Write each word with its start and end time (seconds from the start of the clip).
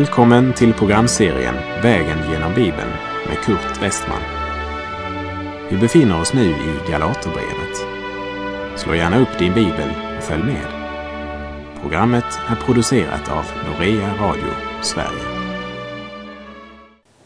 Välkommen 0.00 0.52
till 0.54 0.72
programserien 0.72 1.54
Vägen 1.82 2.18
genom 2.32 2.54
Bibeln 2.54 2.90
med 3.28 3.38
Kurt 3.44 3.82
Westman. 3.82 4.20
Vi 5.70 5.76
befinner 5.76 6.20
oss 6.20 6.34
nu 6.34 6.50
i 6.50 6.90
Galaterbrevet. 6.90 7.76
Slå 8.76 8.94
gärna 8.94 9.20
upp 9.20 9.38
din 9.38 9.54
bibel 9.54 9.88
och 10.18 10.24
följ 10.24 10.42
med. 10.42 10.66
Programmet 11.82 12.24
är 12.48 12.56
producerat 12.56 13.30
av 13.30 13.44
Norea 13.66 14.14
Radio 14.20 14.50
Sverige. 14.82 15.50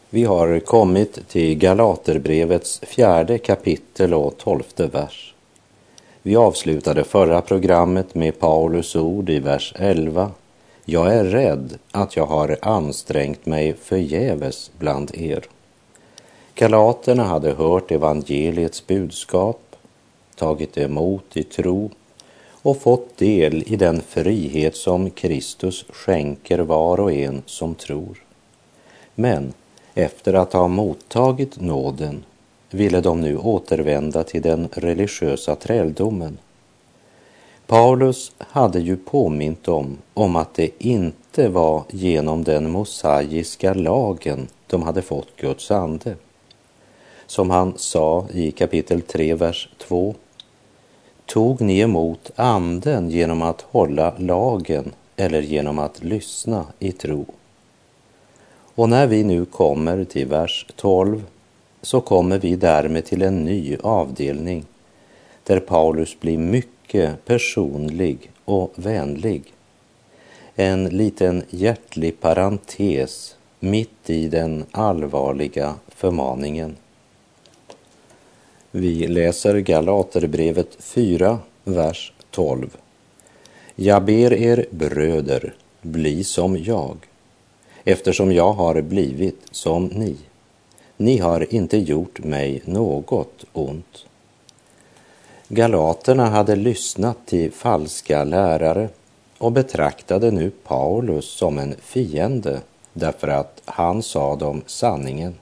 Vi 0.09 0.23
har 0.23 0.59
kommit 0.59 1.27
till 1.27 1.57
Galaterbrevets 1.57 2.79
fjärde 2.79 3.37
kapitel 3.37 4.13
och 4.13 4.37
tolfte 4.37 4.87
vers. 4.87 5.33
Vi 6.21 6.35
avslutade 6.35 7.03
förra 7.03 7.41
programmet 7.41 8.15
med 8.15 8.39
Paulus 8.39 8.95
ord 8.95 9.29
i 9.29 9.39
vers 9.39 9.73
11 9.75 10.31
jag 10.85 11.15
är 11.15 11.23
rädd 11.23 11.77
att 11.91 12.15
jag 12.15 12.25
har 12.25 12.57
ansträngt 12.61 13.45
mig 13.45 13.73
förgäves 13.73 14.71
bland 14.79 15.15
er. 15.15 15.43
Galaterna 16.55 17.23
hade 17.23 17.51
hört 17.51 17.91
evangeliets 17.91 18.87
budskap, 18.87 19.75
tagit 20.35 20.77
emot 20.77 21.37
i 21.37 21.43
tro 21.43 21.89
och 22.49 22.81
fått 22.81 23.17
del 23.17 23.63
i 23.67 23.75
den 23.75 24.01
frihet 24.01 24.75
som 24.75 25.09
Kristus 25.09 25.85
skänker 25.89 26.59
var 26.59 26.99
och 26.99 27.11
en 27.11 27.41
som 27.45 27.75
tror. 27.75 28.23
Men 29.15 29.53
efter 29.93 30.33
att 30.33 30.53
ha 30.53 30.67
mottagit 30.67 31.61
nåden 31.61 32.23
ville 32.71 33.01
de 33.01 33.21
nu 33.21 33.37
återvända 33.37 34.23
till 34.23 34.41
den 34.41 34.67
religiösa 34.71 35.55
träldomen 35.55 36.37
Paulus 37.67 38.31
hade 38.37 38.79
ju 38.79 38.97
påmint 38.97 39.63
dem 39.63 39.97
om 40.13 40.35
att 40.35 40.53
det 40.53 40.69
inte 40.79 41.49
var 41.49 41.83
genom 41.89 42.43
den 42.43 42.71
mosaiska 42.71 43.73
lagen 43.73 44.47
de 44.67 44.83
hade 44.83 45.01
fått 45.01 45.35
Guds 45.37 45.71
ande. 45.71 46.15
Som 47.27 47.49
han 47.49 47.73
sa 47.77 48.27
i 48.33 48.51
kapitel 48.51 49.01
3, 49.01 49.33
vers 49.33 49.69
2. 49.77 50.15
Tog 51.25 51.61
ni 51.61 51.79
emot 51.79 52.31
anden 52.35 53.09
genom 53.09 53.41
att 53.41 53.61
hålla 53.61 54.13
lagen 54.17 54.91
eller 55.15 55.41
genom 55.41 55.79
att 55.79 56.03
lyssna 56.03 56.65
i 56.79 56.91
tro? 56.91 57.25
Och 58.75 58.89
när 58.89 59.07
vi 59.07 59.23
nu 59.23 59.45
kommer 59.45 60.03
till 60.03 60.27
vers 60.27 60.65
12 60.75 61.23
så 61.81 62.01
kommer 62.01 62.39
vi 62.39 62.55
därmed 62.55 63.05
till 63.05 63.21
en 63.21 63.43
ny 63.43 63.77
avdelning 63.83 64.65
där 65.43 65.59
Paulus 65.59 66.19
blir 66.19 66.37
mycket 66.37 66.74
mycket 66.85 67.25
personlig 67.25 68.31
och 68.45 68.73
vänlig. 68.75 69.43
En 70.55 70.85
liten 70.85 71.43
hjärtlig 71.49 72.21
parentes 72.21 73.35
mitt 73.59 74.09
i 74.09 74.27
den 74.27 74.65
allvarliga 74.71 75.75
förmaningen. 75.87 76.77
Vi 78.71 79.07
läser 79.07 79.59
Galaterbrevet 79.59 80.77
4, 80.79 81.39
vers 81.63 82.13
12. 82.31 82.77
Jag 83.75 84.03
ber 84.03 84.33
er 84.33 84.65
bröder, 84.69 85.53
bli 85.81 86.23
som 86.23 86.63
jag, 86.63 86.97
eftersom 87.83 88.31
jag 88.31 88.53
har 88.53 88.81
blivit 88.81 89.41
som 89.51 89.85
ni. 89.85 90.15
Ni 90.97 91.17
har 91.17 91.53
inte 91.53 91.77
gjort 91.77 92.23
mig 92.23 92.61
något 92.65 93.45
ont. 93.53 94.05
Galaterna 95.47 96.29
hade 96.29 96.55
lyssnat 96.55 97.17
till 97.25 97.51
falska 97.51 98.23
lärare 98.23 98.89
och 99.37 99.51
betraktade 99.51 100.31
nu 100.31 100.51
Paulus 100.63 101.25
som 101.25 101.59
en 101.59 101.75
fiende 101.81 102.61
därför 102.93 103.27
att 103.27 103.61
han 103.65 104.03
sa 104.03 104.35
dem 104.35 104.61
sanningen. 104.65 105.35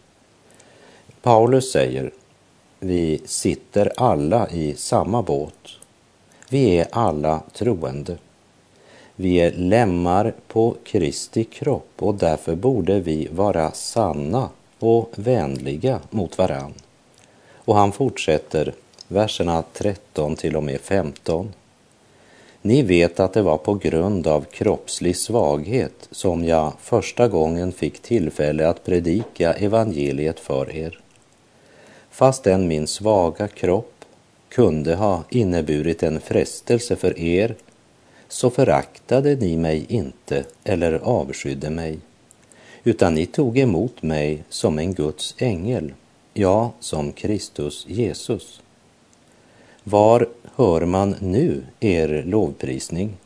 Paulus 1.21 1.71
säger, 1.71 2.11
vi 2.79 3.21
sitter 3.25 3.91
alla 3.97 4.49
i 4.49 4.75
samma 4.75 5.21
båt. 5.21 5.69
Vi 6.49 6.77
är 6.77 6.87
alla 6.91 7.41
troende. 7.53 8.17
Vi 9.15 9.35
är 9.35 9.51
lemmar 9.51 10.33
på 10.47 10.75
Kristi 10.83 11.43
kropp 11.43 11.91
och 11.99 12.15
därför 12.15 12.55
borde 12.55 12.99
vi 12.99 13.27
vara 13.31 13.71
sanna 13.71 14.49
och 14.79 15.11
vänliga 15.15 15.99
mot 16.09 16.37
varann. 16.37 16.73
Och 17.55 17.75
han 17.75 17.91
fortsätter, 17.91 18.73
verserna 19.07 19.63
13 19.73 20.35
till 20.35 20.55
och 20.55 20.63
med 20.63 20.81
15. 20.81 21.53
Ni 22.61 22.81
vet 22.81 23.19
att 23.19 23.33
det 23.33 23.41
var 23.41 23.57
på 23.57 23.73
grund 23.73 24.27
av 24.27 24.41
kroppslig 24.41 25.17
svaghet 25.17 26.07
som 26.11 26.45
jag 26.45 26.73
första 26.81 27.27
gången 27.27 27.71
fick 27.71 28.01
tillfälle 28.01 28.67
att 28.67 28.85
predika 28.85 29.53
evangeliet 29.53 30.39
för 30.39 30.75
er. 30.75 30.99
Fastän 32.09 32.67
min 32.67 32.87
svaga 32.87 33.47
kropp 33.47 34.05
kunde 34.49 34.95
ha 34.95 35.23
inneburit 35.29 36.03
en 36.03 36.21
frestelse 36.21 36.95
för 36.95 37.19
er 37.19 37.55
så 38.27 38.49
föraktade 38.49 39.35
ni 39.35 39.57
mig 39.57 39.85
inte 39.89 40.43
eller 40.63 40.93
avskydde 40.93 41.69
mig, 41.69 41.99
utan 42.83 43.13
ni 43.13 43.25
tog 43.25 43.57
emot 43.57 44.01
mig 44.01 44.43
som 44.49 44.79
en 44.79 44.93
Guds 44.93 45.35
ängel, 45.37 45.93
ja, 46.33 46.71
som 46.79 47.11
Kristus 47.11 47.85
Jesus. 47.87 48.62
Var 49.83 50.29
hör 50.55 50.85
man 50.85 51.15
nu 51.19 51.63
er 51.79 52.23
lovprisning? 52.27 53.17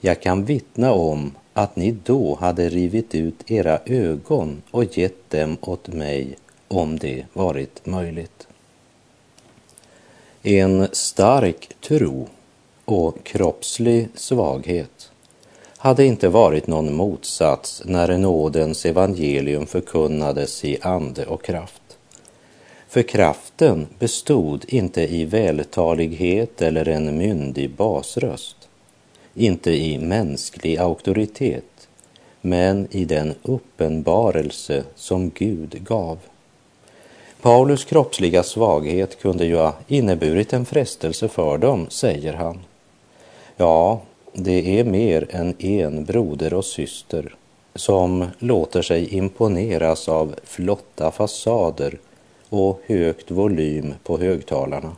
Jag 0.00 0.22
kan 0.22 0.44
vittna 0.44 0.92
om 0.92 1.32
att 1.52 1.76
ni 1.76 1.96
då 2.04 2.34
hade 2.34 2.68
rivit 2.68 3.14
ut 3.14 3.50
era 3.50 3.78
ögon 3.86 4.62
och 4.70 4.98
gett 4.98 5.30
dem 5.30 5.56
åt 5.60 5.88
mig 5.88 6.36
om 6.68 6.98
det 6.98 7.24
varit 7.32 7.86
möjligt. 7.86 8.46
En 10.42 10.88
stark 10.92 11.76
tro 11.80 12.28
och 12.84 13.24
kroppslig 13.24 14.08
svaghet 14.14 15.10
hade 15.76 16.04
inte 16.04 16.28
varit 16.28 16.66
någon 16.66 16.96
motsats 16.96 17.82
när 17.84 18.18
nådens 18.18 18.86
evangelium 18.86 19.66
förkunnades 19.66 20.64
i 20.64 20.78
ande 20.82 21.26
och 21.26 21.44
kraft. 21.44 21.77
För 22.88 23.02
kraften 23.02 23.86
bestod 23.98 24.64
inte 24.68 25.02
i 25.02 25.24
vältalighet 25.24 26.62
eller 26.62 26.88
en 26.88 27.18
myndig 27.18 27.70
basröst, 27.70 28.56
inte 29.34 29.70
i 29.70 29.98
mänsklig 29.98 30.78
auktoritet, 30.78 31.88
men 32.40 32.88
i 32.90 33.04
den 33.04 33.34
uppenbarelse 33.42 34.84
som 34.94 35.30
Gud 35.30 35.84
gav. 35.84 36.18
Paulus 37.42 37.84
kroppsliga 37.84 38.42
svaghet 38.42 39.20
kunde 39.20 39.44
ju 39.46 39.56
ha 39.56 39.74
inneburit 39.88 40.52
en 40.52 40.64
frestelse 40.64 41.28
för 41.28 41.58
dem, 41.58 41.86
säger 41.90 42.32
han. 42.32 42.58
Ja, 43.56 44.00
det 44.32 44.80
är 44.80 44.84
mer 44.84 45.26
än 45.30 45.54
en 45.58 46.04
broder 46.04 46.54
och 46.54 46.64
syster 46.64 47.34
som 47.74 48.26
låter 48.38 48.82
sig 48.82 49.14
imponeras 49.14 50.08
av 50.08 50.34
flotta 50.44 51.10
fasader 51.10 51.98
och 52.48 52.80
högt 52.86 53.30
volym 53.30 53.94
på 54.02 54.18
högtalarna. 54.18 54.96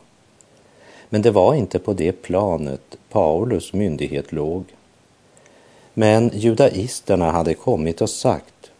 Men 1.09 1.21
det 1.21 1.31
var 1.31 1.53
inte 1.53 1.79
på 1.79 1.93
det 1.93 2.11
planet 2.11 2.97
Paulus 3.09 3.73
myndighet 3.73 4.31
låg. 4.31 4.63
Men 5.93 6.31
judaisterna 6.33 7.31
hade 7.31 7.53
kommit 7.53 8.01
och 8.01 8.09
sagt, 8.09 8.71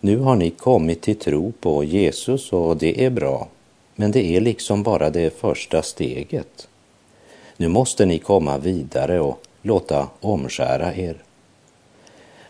nu 0.00 0.18
har 0.18 0.36
ni 0.36 0.50
kommit 0.50 1.02
till 1.02 1.18
tro 1.18 1.52
på 1.60 1.84
Jesus 1.84 2.52
och 2.52 2.76
det 2.76 3.04
är 3.04 3.10
bra, 3.10 3.48
men 3.94 4.12
det 4.12 4.36
är 4.36 4.40
liksom 4.40 4.82
bara 4.82 5.10
det 5.10 5.40
första 5.40 5.82
steget. 5.82 6.68
Nu 7.56 7.68
måste 7.68 8.06
ni 8.06 8.18
komma 8.18 8.58
vidare 8.58 9.20
och 9.20 9.40
låta 9.62 10.08
omskära 10.20 10.94
er. 10.94 11.22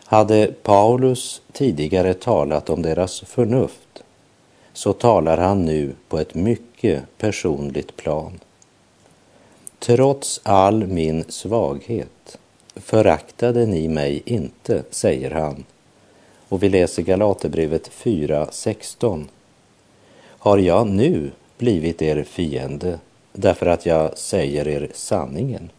Hade 0.05 0.53
Paulus 0.63 1.41
tidigare 1.51 2.13
talat 2.13 2.69
om 2.69 2.81
deras 2.81 3.19
förnuft 3.19 4.03
så 4.73 4.93
talar 4.93 5.37
han 5.37 5.65
nu 5.65 5.95
på 6.09 6.19
ett 6.19 6.35
mycket 6.35 7.03
personligt 7.17 7.97
plan. 7.97 8.39
Trots 9.79 10.41
all 10.43 10.87
min 10.87 11.23
svaghet 11.27 12.37
föraktade 12.75 13.65
ni 13.65 13.87
mig 13.87 14.21
inte, 14.25 14.83
säger 14.89 15.31
han. 15.31 15.63
Och 16.49 16.63
vi 16.63 16.69
läser 16.69 17.03
Galaterbrevet 17.03 17.91
4.16. 17.91 19.25
Har 20.23 20.57
jag 20.57 20.87
nu 20.87 21.31
blivit 21.57 22.01
er 22.01 22.23
fiende 22.23 22.99
därför 23.33 23.65
att 23.65 23.85
jag 23.85 24.17
säger 24.17 24.67
er 24.67 24.89
sanningen? 24.93 25.69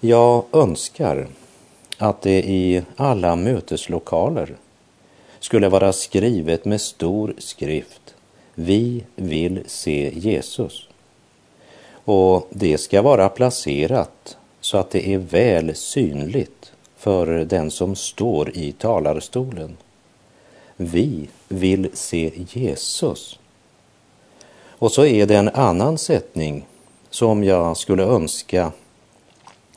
Jag 0.00 0.44
önskar 0.52 1.26
att 1.98 2.22
det 2.22 2.42
i 2.42 2.82
alla 2.96 3.36
möteslokaler 3.36 4.56
skulle 5.42 5.68
vara 5.68 5.92
skrivet 5.92 6.64
med 6.64 6.80
stor 6.80 7.34
skrift. 7.38 8.14
Vi 8.54 9.04
vill 9.16 9.62
se 9.66 10.12
Jesus. 10.14 10.88
Och 12.04 12.48
det 12.50 12.78
ska 12.78 13.02
vara 13.02 13.28
placerat 13.28 14.36
så 14.60 14.78
att 14.78 14.90
det 14.90 15.08
är 15.14 15.18
väl 15.18 15.74
synligt 15.74 16.72
för 16.96 17.26
den 17.26 17.70
som 17.70 17.96
står 17.96 18.56
i 18.56 18.72
talarstolen. 18.72 19.76
Vi 20.76 21.28
vill 21.48 21.90
se 21.94 22.32
Jesus. 22.36 23.38
Och 24.68 24.92
så 24.92 25.04
är 25.04 25.26
det 25.26 25.36
en 25.36 25.48
annan 25.48 25.98
sättning 25.98 26.66
som 27.10 27.44
jag 27.44 27.76
skulle 27.76 28.02
önska 28.02 28.72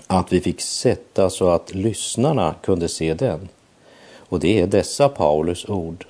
att 0.07 0.33
vi 0.33 0.41
fick 0.41 0.61
sätta 0.61 1.29
så 1.29 1.49
att 1.49 1.73
lyssnarna 1.73 2.55
kunde 2.61 2.87
se 2.87 3.13
den. 3.13 3.49
Och 4.29 4.39
det 4.39 4.59
är 4.59 4.67
dessa 4.67 5.09
Paulus 5.09 5.69
ord. 5.69 6.05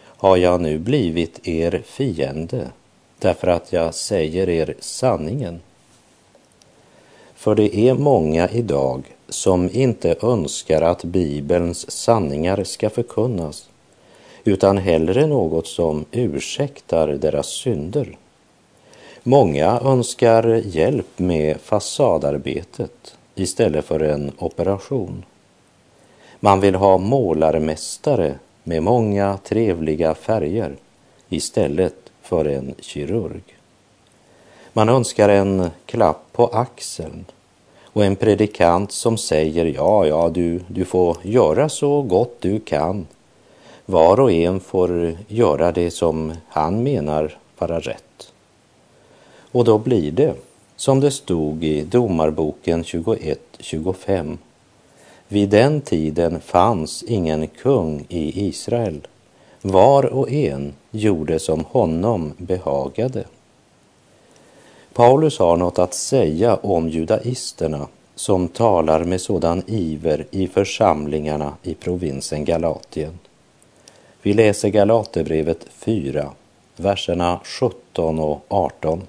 Har 0.00 0.36
jag 0.36 0.60
nu 0.60 0.78
blivit 0.78 1.48
er 1.48 1.82
fiende 1.86 2.66
därför 3.18 3.46
att 3.48 3.72
jag 3.72 3.94
säger 3.94 4.48
er 4.48 4.74
sanningen? 4.80 5.60
För 7.34 7.54
det 7.54 7.76
är 7.76 7.94
många 7.94 8.48
idag 8.48 9.02
som 9.28 9.70
inte 9.72 10.16
önskar 10.22 10.82
att 10.82 11.04
Bibelns 11.04 11.90
sanningar 11.90 12.64
ska 12.64 12.90
förkunnas, 12.90 13.68
utan 14.44 14.78
hellre 14.78 15.26
något 15.26 15.66
som 15.66 16.04
ursäktar 16.10 17.08
deras 17.08 17.46
synder. 17.46 18.16
Många 19.22 19.80
önskar 19.84 20.62
hjälp 20.64 21.18
med 21.18 21.60
fasadarbetet 21.60 23.16
istället 23.34 23.84
för 23.84 24.00
en 24.00 24.32
operation. 24.38 25.24
Man 26.40 26.60
vill 26.60 26.74
ha 26.74 26.98
målarmästare 26.98 28.34
med 28.64 28.82
många 28.82 29.38
trevliga 29.44 30.14
färger 30.14 30.76
istället 31.28 31.94
för 32.22 32.44
en 32.44 32.74
kirurg. 32.80 33.42
Man 34.72 34.88
önskar 34.88 35.28
en 35.28 35.70
klapp 35.86 36.32
på 36.32 36.46
axeln 36.46 37.24
och 37.82 38.04
en 38.04 38.16
predikant 38.16 38.92
som 38.92 39.18
säger 39.18 39.64
ja, 39.64 40.06
ja, 40.06 40.28
du, 40.28 40.60
du 40.68 40.84
får 40.84 41.16
göra 41.22 41.68
så 41.68 42.02
gott 42.02 42.36
du 42.40 42.60
kan. 42.60 43.06
Var 43.86 44.20
och 44.20 44.32
en 44.32 44.60
får 44.60 45.16
göra 45.28 45.72
det 45.72 45.90
som 45.90 46.32
han 46.48 46.82
menar 46.82 47.38
vara 47.58 47.80
rätt. 47.80 48.32
Och 49.52 49.64
då 49.64 49.78
blir 49.78 50.12
det 50.12 50.34
som 50.76 51.00
det 51.00 51.10
stod 51.10 51.64
i 51.64 51.82
Domarboken 51.82 52.82
21.25. 52.82 54.36
Vid 55.28 55.48
den 55.48 55.80
tiden 55.80 56.40
fanns 56.40 57.02
ingen 57.02 57.48
kung 57.48 58.06
i 58.08 58.46
Israel. 58.46 59.06
Var 59.62 60.06
och 60.06 60.30
en 60.30 60.74
gjorde 60.90 61.38
som 61.38 61.64
honom 61.64 62.32
behagade. 62.36 63.24
Paulus 64.92 65.38
har 65.38 65.56
något 65.56 65.78
att 65.78 65.94
säga 65.94 66.56
om 66.56 66.88
judaisterna 66.88 67.88
som 68.14 68.48
talar 68.48 69.04
med 69.04 69.20
sådan 69.20 69.62
iver 69.66 70.26
i 70.30 70.48
församlingarna 70.48 71.52
i 71.62 71.74
provinsen 71.74 72.44
Galatien. 72.44 73.18
Vi 74.22 74.34
läser 74.34 74.68
Galaterbrevet 74.68 75.66
4, 75.72 76.30
verserna 76.76 77.40
17 77.44 78.18
och 78.18 78.44
18. 78.48 79.02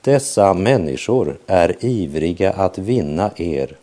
Dessa 0.00 0.54
människor 0.54 1.38
är 1.46 1.76
ivriga 1.84 2.52
att 2.52 2.78
vinna 2.78 3.30
er, 3.36 3.76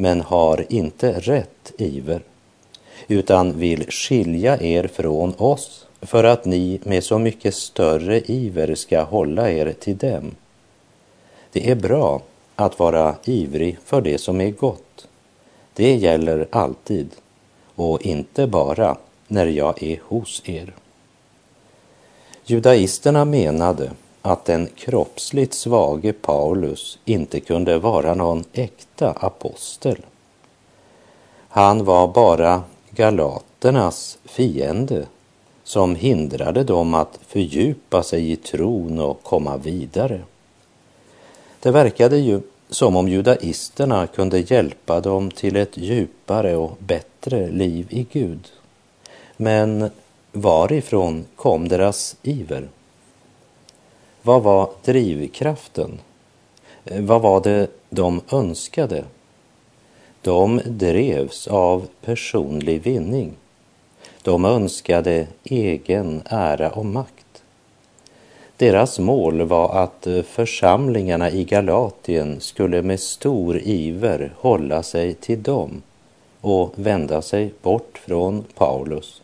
men 0.00 0.20
har 0.20 0.64
inte 0.68 1.12
rätt 1.12 1.72
iver, 1.78 2.22
utan 3.08 3.58
vill 3.58 3.90
skilja 3.90 4.62
er 4.62 4.86
från 4.86 5.34
oss 5.38 5.86
för 6.00 6.24
att 6.24 6.44
ni 6.44 6.80
med 6.84 7.04
så 7.04 7.18
mycket 7.18 7.54
större 7.54 8.20
iver 8.20 8.74
ska 8.74 9.02
hålla 9.02 9.50
er 9.50 9.74
till 9.80 9.96
dem. 9.96 10.34
Det 11.52 11.70
är 11.70 11.74
bra 11.74 12.22
att 12.56 12.78
vara 12.78 13.16
ivrig 13.24 13.78
för 13.84 14.00
det 14.00 14.18
som 14.18 14.40
är 14.40 14.50
gott. 14.50 15.08
Det 15.74 15.94
gäller 15.96 16.46
alltid 16.50 17.10
och 17.74 18.06
inte 18.06 18.46
bara 18.46 18.96
när 19.26 19.46
jag 19.46 19.82
är 19.82 20.00
hos 20.02 20.42
er. 20.44 20.74
Judaisterna 22.44 23.24
menade 23.24 23.90
att 24.22 24.44
den 24.44 24.68
kroppsligt 24.76 25.54
svage 25.54 26.12
Paulus 26.12 26.98
inte 27.04 27.40
kunde 27.40 27.78
vara 27.78 28.14
någon 28.14 28.44
äkta 28.52 29.10
apostel. 29.10 29.98
Han 31.48 31.84
var 31.84 32.08
bara 32.08 32.62
galaternas 32.90 34.18
fiende 34.24 35.06
som 35.64 35.94
hindrade 35.94 36.64
dem 36.64 36.94
att 36.94 37.18
fördjupa 37.28 38.02
sig 38.02 38.32
i 38.32 38.36
tron 38.36 38.98
och 38.98 39.22
komma 39.22 39.56
vidare. 39.56 40.20
Det 41.60 41.70
verkade 41.70 42.18
ju 42.18 42.40
som 42.70 42.96
om 42.96 43.08
judaisterna 43.08 44.06
kunde 44.06 44.38
hjälpa 44.38 45.00
dem 45.00 45.30
till 45.30 45.56
ett 45.56 45.76
djupare 45.76 46.56
och 46.56 46.76
bättre 46.78 47.50
liv 47.50 47.86
i 47.90 48.06
Gud. 48.12 48.48
Men 49.36 49.90
varifrån 50.32 51.24
kom 51.36 51.68
deras 51.68 52.16
iver? 52.22 52.68
Vad 54.28 54.42
var 54.42 54.70
drivkraften? 54.84 55.98
Vad 56.84 57.22
var 57.22 57.40
det 57.40 57.66
de 57.90 58.20
önskade? 58.32 59.04
De 60.22 60.60
drevs 60.66 61.48
av 61.48 61.86
personlig 62.00 62.82
vinning. 62.82 63.32
De 64.22 64.44
önskade 64.44 65.26
egen 65.44 66.22
ära 66.24 66.70
och 66.70 66.86
makt. 66.86 67.42
Deras 68.56 68.98
mål 68.98 69.42
var 69.42 69.82
att 69.82 70.06
församlingarna 70.26 71.30
i 71.30 71.44
Galatien 71.44 72.40
skulle 72.40 72.82
med 72.82 73.00
stor 73.00 73.58
iver 73.58 74.32
hålla 74.36 74.82
sig 74.82 75.14
till 75.14 75.42
dem 75.42 75.82
och 76.40 76.72
vända 76.74 77.22
sig 77.22 77.52
bort 77.62 77.98
från 77.98 78.44
Paulus. 78.54 79.22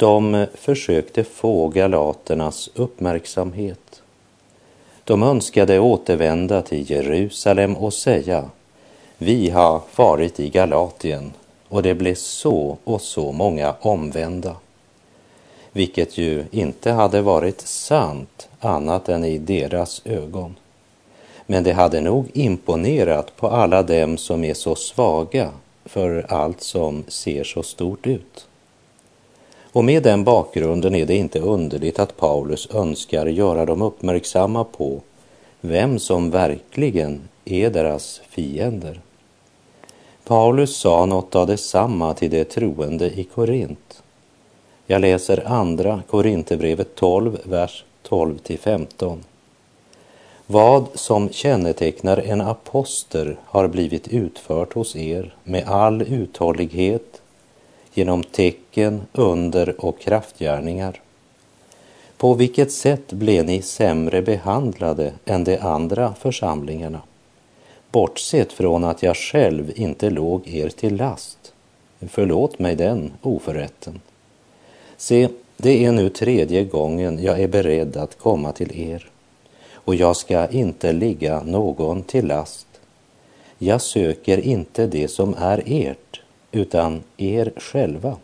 De 0.00 0.46
försökte 0.54 1.24
få 1.24 1.68
galaternas 1.68 2.70
uppmärksamhet. 2.74 4.02
De 5.04 5.22
önskade 5.22 5.78
återvända 5.78 6.62
till 6.62 6.90
Jerusalem 6.90 7.76
och 7.76 7.94
säga 7.94 8.50
vi 9.18 9.50
har 9.50 9.82
varit 9.96 10.40
i 10.40 10.48
Galatien 10.48 11.32
och 11.68 11.82
det 11.82 11.94
blev 11.94 12.14
så 12.14 12.78
och 12.84 13.00
så 13.00 13.32
många 13.32 13.74
omvända. 13.80 14.56
Vilket 15.72 16.18
ju 16.18 16.44
inte 16.50 16.90
hade 16.90 17.22
varit 17.22 17.60
sant 17.60 18.48
annat 18.60 19.08
än 19.08 19.24
i 19.24 19.38
deras 19.38 20.02
ögon. 20.04 20.56
Men 21.46 21.64
det 21.64 21.72
hade 21.72 22.00
nog 22.00 22.26
imponerat 22.32 23.36
på 23.36 23.48
alla 23.48 23.82
dem 23.82 24.16
som 24.16 24.44
är 24.44 24.54
så 24.54 24.74
svaga 24.74 25.50
för 25.84 26.26
allt 26.28 26.62
som 26.62 27.04
ser 27.08 27.44
så 27.44 27.62
stort 27.62 28.06
ut. 28.06 28.46
Och 29.72 29.84
med 29.84 30.02
den 30.02 30.24
bakgrunden 30.24 30.94
är 30.94 31.06
det 31.06 31.16
inte 31.16 31.40
underligt 31.40 31.98
att 31.98 32.16
Paulus 32.16 32.68
önskar 32.74 33.26
göra 33.26 33.66
dem 33.66 33.82
uppmärksamma 33.82 34.64
på 34.64 35.00
vem 35.60 35.98
som 35.98 36.30
verkligen 36.30 37.20
är 37.44 37.70
deras 37.70 38.20
fiender. 38.28 39.00
Paulus 40.24 40.76
sa 40.76 41.06
något 41.06 41.34
av 41.34 41.46
detsamma 41.46 42.14
till 42.14 42.30
de 42.30 42.44
troende 42.44 43.20
i 43.20 43.24
Korint. 43.24 44.02
Jag 44.86 45.00
läser 45.00 45.46
andra 45.46 46.02
Korinthierbrevet 46.10 46.94
12, 46.94 47.38
vers 47.44 47.84
12 48.02 48.38
till 48.38 48.58
15. 48.58 49.24
Vad 50.46 50.86
som 50.94 51.28
kännetecknar 51.28 52.16
en 52.16 52.40
apostel 52.40 53.36
har 53.44 53.68
blivit 53.68 54.08
utfört 54.08 54.72
hos 54.72 54.96
er 54.96 55.34
med 55.44 55.64
all 55.68 56.02
uthållighet 56.02 57.22
genom 57.94 58.22
tecken, 58.24 58.59
under 59.12 59.84
och 59.84 60.00
kraftgärningar. 60.00 61.00
På 62.16 62.34
vilket 62.34 62.72
sätt 62.72 63.12
blev 63.12 63.44
ni 63.44 63.62
sämre 63.62 64.22
behandlade 64.22 65.12
än 65.24 65.44
de 65.44 65.58
andra 65.58 66.14
församlingarna? 66.14 67.00
bortsett 67.92 68.52
från 68.52 68.84
att 68.84 69.02
jag 69.02 69.16
själv 69.16 69.72
inte 69.74 70.10
låg 70.10 70.48
er 70.48 70.68
till 70.68 70.96
last. 70.96 71.52
Förlåt 72.00 72.58
mig 72.58 72.76
den 72.76 73.12
oförrätten. 73.22 74.00
Se, 74.96 75.28
det 75.56 75.84
är 75.84 75.92
nu 75.92 76.08
tredje 76.08 76.64
gången 76.64 77.22
jag 77.22 77.40
är 77.40 77.48
beredd 77.48 77.96
att 77.96 78.18
komma 78.18 78.52
till 78.52 78.80
er 78.80 79.10
och 79.72 79.94
jag 79.94 80.16
ska 80.16 80.48
inte 80.48 80.92
ligga 80.92 81.42
någon 81.42 82.02
till 82.02 82.26
last. 82.26 82.66
Jag 83.58 83.82
söker 83.82 84.40
inte 84.40 84.86
det 84.86 85.08
som 85.08 85.34
är 85.38 85.62
ert, 85.66 86.20
utan 86.52 87.02
er 87.16 87.52
själva. 87.56 88.16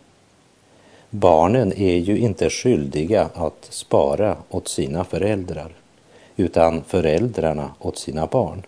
Barnen 1.10 1.72
är 1.72 1.96
ju 1.96 2.18
inte 2.18 2.50
skyldiga 2.50 3.30
att 3.34 3.66
spara 3.70 4.36
åt 4.50 4.68
sina 4.68 5.04
föräldrar, 5.04 5.72
utan 6.36 6.82
föräldrarna 6.84 7.70
åt 7.78 7.98
sina 7.98 8.26
barn. 8.26 8.62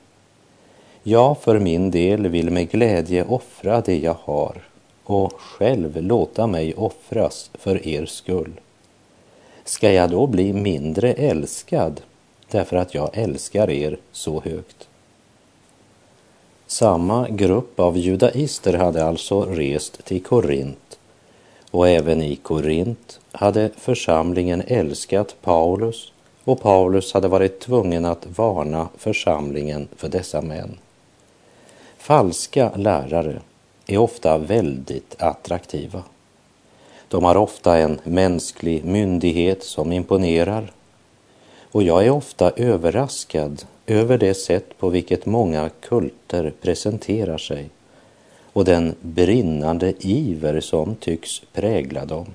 Jag 1.03 1.39
för 1.39 1.59
min 1.59 1.91
del 1.91 2.29
vill 2.29 2.51
med 2.51 2.71
glädje 2.71 3.25
offra 3.25 3.81
det 3.81 3.99
jag 3.99 4.17
har 4.21 4.63
och 5.05 5.33
själv 5.41 6.03
låta 6.03 6.47
mig 6.47 6.75
offras 6.75 7.51
för 7.55 7.87
er 7.89 8.07
skull. 8.07 8.61
Ska 9.65 9.93
jag 9.93 10.11
då 10.11 10.27
bli 10.27 10.53
mindre 10.53 11.13
älskad 11.13 12.01
därför 12.51 12.77
att 12.77 12.95
jag 12.95 13.11
älskar 13.13 13.71
er 13.71 13.99
så 14.13 14.41
högt? 14.41 14.89
Samma 16.67 17.29
grupp 17.29 17.81
av 17.81 17.99
judaister 17.99 18.73
hade 18.73 19.05
alltså 19.05 19.43
rest 19.43 20.05
till 20.05 20.23
Korint 20.23 20.98
och 21.71 21.89
även 21.89 22.23
i 22.23 22.37
Korint 22.37 23.21
hade 23.33 23.71
församlingen 23.77 24.63
älskat 24.67 25.37
Paulus 25.43 26.13
och 26.45 26.61
Paulus 26.61 27.13
hade 27.13 27.29
varit 27.29 27.61
tvungen 27.61 28.05
att 28.05 28.27
varna 28.27 28.89
församlingen 28.97 29.89
för 29.97 30.09
dessa 30.09 30.41
män. 30.41 30.79
Falska 31.99 32.73
lärare 32.77 33.41
är 33.87 33.99
ofta 33.99 34.39
väldigt 34.39 35.23
attraktiva. 35.23 36.03
De 37.09 37.25
har 37.25 37.37
ofta 37.37 37.79
en 37.79 38.01
mänsklig 38.05 38.85
myndighet 38.85 39.65
som 39.65 39.93
imponerar 39.93 40.73
och 41.73 41.83
jag 41.83 42.07
är 42.07 42.11
ofta 42.11 42.51
överraskad 42.51 43.65
över 43.87 44.19
det 44.19 44.35
sätt 44.35 44.79
på 44.79 44.89
vilket 44.89 45.27
många 45.27 45.71
kulter 45.81 46.53
presenterar 46.61 47.39
sig 47.39 47.71
och 48.59 48.65
den 48.65 48.95
brinnande 49.01 49.93
iver 50.01 50.61
som 50.61 50.95
tycks 50.95 51.43
prägla 51.53 52.05
dem. 52.05 52.27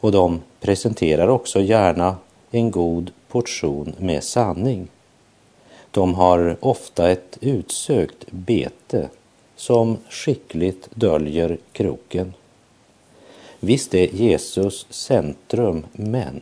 Och 0.00 0.12
de 0.12 0.40
presenterar 0.60 1.28
också 1.28 1.60
gärna 1.60 2.16
en 2.50 2.70
god 2.70 3.10
portion 3.28 3.92
med 3.98 4.24
sanning. 4.24 4.88
De 5.90 6.14
har 6.14 6.56
ofta 6.60 7.10
ett 7.10 7.38
utsökt 7.40 8.24
bete 8.30 9.08
som 9.56 9.96
skickligt 10.08 10.88
döljer 10.94 11.58
kroken. 11.72 12.34
Visst 13.60 13.94
är 13.94 14.14
Jesus 14.14 14.86
centrum, 14.90 15.86
men 15.92 16.40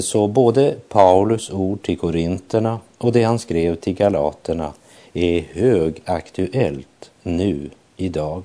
så 0.00 0.26
både 0.28 0.76
Paulus 0.88 1.50
ord 1.50 1.82
till 1.82 1.98
korinterna 1.98 2.80
och 2.98 3.12
det 3.12 3.22
han 3.22 3.38
skrev 3.38 3.76
till 3.76 3.94
galaterna 3.94 4.72
är 5.14 5.40
högaktuellt 5.52 7.10
nu 7.22 7.70
idag. 7.96 8.42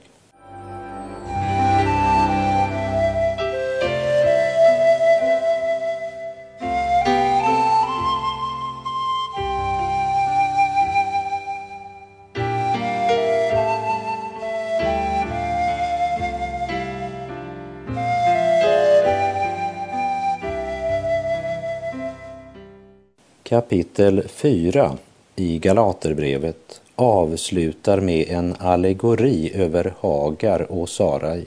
Kapitel 23.44 24.28
4 24.28 24.98
i 25.39 25.60
Galaterbrevet 25.60 26.81
avslutar 26.96 28.00
med 28.00 28.29
en 28.29 28.55
allegori 28.60 29.51
över 29.55 29.93
Hagar 30.00 30.72
och 30.72 30.89
Sarai. 30.89 31.46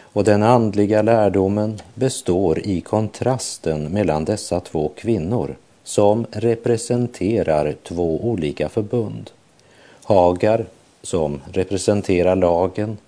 Och 0.00 0.24
den 0.24 0.42
andliga 0.42 1.02
lärdomen 1.02 1.80
består 1.94 2.58
i 2.58 2.80
kontrasten 2.80 3.84
mellan 3.84 4.24
dessa 4.24 4.60
två 4.60 4.92
kvinnor 4.96 5.56
som 5.84 6.26
representerar 6.30 7.74
två 7.82 8.20
olika 8.24 8.68
förbund. 8.68 9.30
Hagar 10.04 10.66
som 11.02 11.40
representerar 11.52 12.36
lagen, 12.36 12.98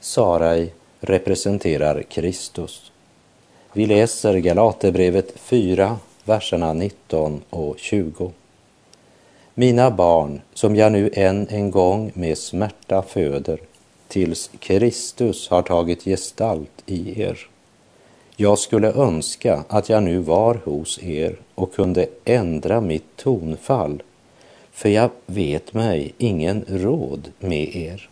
Sarai 0.00 0.70
representerar 1.00 2.02
Kristus. 2.02 2.92
Vi 3.72 3.86
läser 3.86 4.36
Galaterbrevet 4.36 5.32
4, 5.36 5.96
verserna 6.24 6.72
19 6.72 7.42
och 7.50 7.78
20. 7.78 8.32
Mina 9.58 9.90
barn, 9.90 10.40
som 10.54 10.76
jag 10.76 10.92
nu 10.92 11.10
än 11.12 11.48
en 11.50 11.70
gång 11.70 12.12
med 12.14 12.38
smärta 12.38 13.02
föder, 13.02 13.60
tills 14.08 14.50
Kristus 14.58 15.48
har 15.48 15.62
tagit 15.62 16.04
gestalt 16.04 16.82
i 16.86 17.22
er. 17.22 17.38
Jag 18.36 18.58
skulle 18.58 18.92
önska 18.92 19.64
att 19.68 19.88
jag 19.88 20.02
nu 20.02 20.18
var 20.18 20.54
hos 20.64 21.02
er 21.02 21.36
och 21.54 21.74
kunde 21.74 22.06
ändra 22.24 22.80
mitt 22.80 23.16
tonfall, 23.16 24.02
för 24.72 24.88
jag 24.88 25.10
vet 25.26 25.74
mig 25.74 26.14
ingen 26.18 26.64
råd 26.68 27.28
med 27.38 27.76
er. 27.76 28.08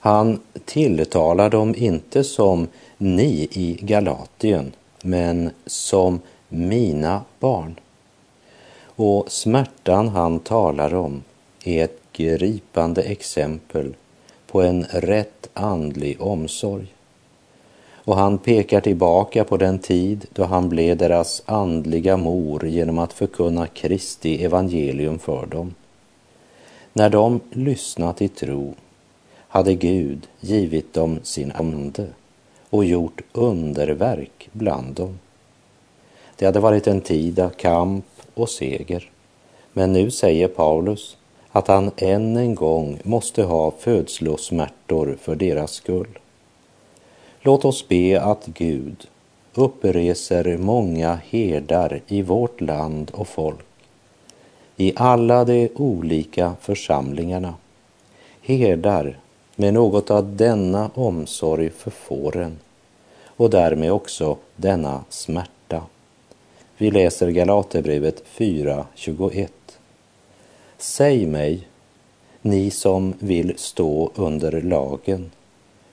Han 0.00 0.40
tilltalar 0.64 1.50
dem 1.50 1.74
inte 1.74 2.24
som 2.24 2.68
ni 2.98 3.48
i 3.52 3.78
Galatien, 3.80 4.72
men 5.02 5.50
som 5.66 6.20
mina 6.48 7.22
barn. 7.40 7.74
Och 8.96 9.32
smärtan 9.32 10.08
han 10.08 10.38
talar 10.38 10.94
om 10.94 11.22
är 11.64 11.84
ett 11.84 12.00
gripande 12.12 13.02
exempel 13.02 13.94
på 14.46 14.62
en 14.62 14.84
rätt 14.84 15.48
andlig 15.54 16.22
omsorg. 16.22 16.86
Och 17.92 18.16
han 18.16 18.38
pekar 18.38 18.80
tillbaka 18.80 19.44
på 19.44 19.56
den 19.56 19.78
tid 19.78 20.26
då 20.32 20.44
han 20.44 20.68
blev 20.68 20.96
deras 20.96 21.42
andliga 21.46 22.16
mor 22.16 22.66
genom 22.66 22.98
att 22.98 23.12
förkunna 23.12 23.66
Kristi 23.66 24.44
evangelium 24.44 25.18
för 25.18 25.46
dem. 25.46 25.74
När 26.92 27.10
de 27.10 27.40
lyssnat 27.50 28.22
i 28.22 28.28
tro 28.28 28.74
hade 29.48 29.74
Gud 29.74 30.26
givit 30.40 30.94
dem 30.94 31.18
sin 31.22 31.52
ande 31.52 32.06
och 32.70 32.84
gjort 32.84 33.22
underverk 33.32 34.48
bland 34.52 34.94
dem. 34.94 35.18
Det 36.36 36.46
hade 36.46 36.60
varit 36.60 36.86
en 36.86 37.00
tid 37.00 37.40
av 37.40 37.48
kamp 37.48 38.04
och 38.36 38.48
seger. 38.48 39.10
Men 39.72 39.92
nu 39.92 40.10
säger 40.10 40.48
Paulus 40.48 41.16
att 41.52 41.68
han 41.68 41.90
än 41.96 42.36
en 42.36 42.54
gång 42.54 42.98
måste 43.02 43.42
ha 43.42 43.70
födslosmärtor 43.70 45.16
för 45.20 45.34
deras 45.34 45.72
skull. 45.72 46.18
Låt 47.40 47.64
oss 47.64 47.88
be 47.88 48.20
att 48.22 48.46
Gud 48.46 49.08
uppreser 49.54 50.58
många 50.58 51.18
herdar 51.28 52.00
i 52.06 52.22
vårt 52.22 52.60
land 52.60 53.10
och 53.14 53.28
folk, 53.28 53.66
i 54.76 54.92
alla 54.96 55.44
de 55.44 55.68
olika 55.74 56.54
församlingarna, 56.60 57.54
herdar 58.42 59.18
med 59.56 59.74
något 59.74 60.10
av 60.10 60.36
denna 60.36 60.90
omsorg 60.94 61.70
för 61.70 61.90
fåren 61.90 62.58
och 63.26 63.50
därmed 63.50 63.92
också 63.92 64.36
denna 64.56 65.04
smärta. 65.08 65.55
Vi 66.78 66.90
läser 66.90 67.30
Galaterbrevet 67.30 68.22
4.21. 68.36 69.48
Säg 70.78 71.26
mig, 71.26 71.68
ni 72.42 72.70
som 72.70 73.14
vill 73.18 73.52
stå 73.56 74.10
under 74.14 74.62
lagen, 74.62 75.30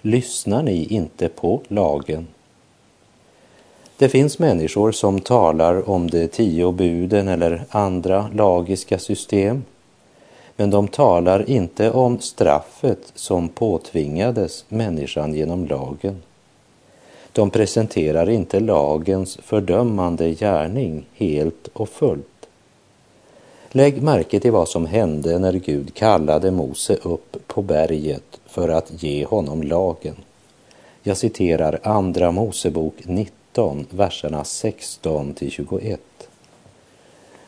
lyssnar 0.02 0.64
ni 0.64 0.86
inte 0.86 1.30
på 1.30 1.62
lagen? 1.68 2.28
Det 3.98 4.10
finns 4.10 4.40
människor 4.40 4.92
som 4.92 5.20
talar 5.20 5.90
om 5.90 6.10
de 6.10 6.28
tio 6.28 6.72
buden 6.72 7.28
eller 7.28 7.64
andra 7.70 8.30
lagiska 8.34 9.00
system 9.00 9.64
men 10.56 10.70
de 10.70 10.88
talar 10.88 11.50
inte 11.50 11.92
om 11.92 12.20
straffet 12.20 13.12
som 13.16 13.50
påtvingades 13.50 14.66
människan 14.70 15.34
genom 15.34 15.66
lagen. 15.66 16.22
De 17.34 17.50
presenterar 17.50 18.30
inte 18.30 18.60
lagens 18.60 19.38
fördömande 19.38 20.34
gärning 20.34 21.06
helt 21.14 21.68
och 21.74 21.90
fullt. 21.90 22.48
Lägg 23.70 24.02
märke 24.02 24.40
till 24.40 24.52
vad 24.52 24.68
som 24.70 24.86
hände 24.86 25.40
när 25.40 25.54
Gud 25.54 25.94
kallade 25.94 26.52
Mose 26.52 26.96
upp 26.96 27.38
på 27.48 27.62
berget 27.62 28.40
för 28.46 28.70
att 28.70 29.04
ge 29.04 29.26
honom 29.26 29.64
lagen. 29.64 30.16
Jag 31.04 31.18
citerar 31.18 31.80
Andra 31.84 32.32
Mosebok 32.32 32.96
19, 33.04 33.86
verserna 33.90 34.44
16 34.44 35.34
till 35.34 35.52
21. 35.52 36.02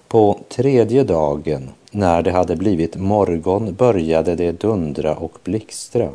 På 0.07 0.39
tredje 0.49 1.03
dagen, 1.03 1.69
när 1.91 2.21
det 2.21 2.31
hade 2.31 2.55
blivit 2.55 2.95
morgon, 2.95 3.73
började 3.73 4.35
det 4.35 4.51
dundra 4.51 5.15
och 5.15 5.37
blixtra 5.43 6.09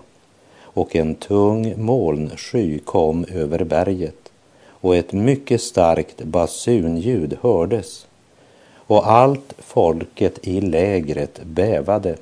och 0.74 0.96
en 0.96 1.14
tung 1.14 1.74
molnsky 1.76 2.78
kom 2.78 3.24
över 3.24 3.64
berget 3.64 4.32
och 4.68 4.96
ett 4.96 5.12
mycket 5.12 5.60
starkt 5.60 6.22
basunljud 6.22 7.38
hördes 7.42 8.06
och 8.74 9.10
allt 9.10 9.54
folket 9.58 10.38
i 10.46 10.60
lägret 10.60 11.40
bävade 11.44 12.16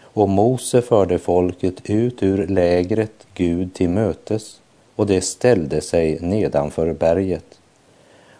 och 0.00 0.28
Mose 0.28 0.82
förde 0.82 1.18
folket 1.18 1.90
ut 1.90 2.22
ur 2.22 2.46
lägret 2.46 3.26
Gud 3.34 3.74
till 3.74 3.88
mötes 3.88 4.60
och 4.96 5.06
det 5.06 5.20
ställde 5.20 5.80
sig 5.80 6.18
nedanför 6.20 6.92
berget 6.92 7.60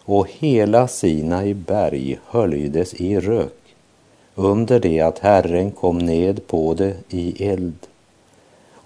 och 0.07 0.29
hela 0.31 0.89
Sinai 0.89 1.55
berg 1.55 2.19
höljdes 2.27 2.95
i 2.95 3.21
rök 3.21 3.53
under 4.35 4.81
det 4.81 5.01
att 5.01 5.19
Herren 5.19 5.71
kom 5.71 5.99
ned 5.99 6.47
på 6.47 6.75
det 6.75 6.95
i 7.09 7.49
eld. 7.49 7.87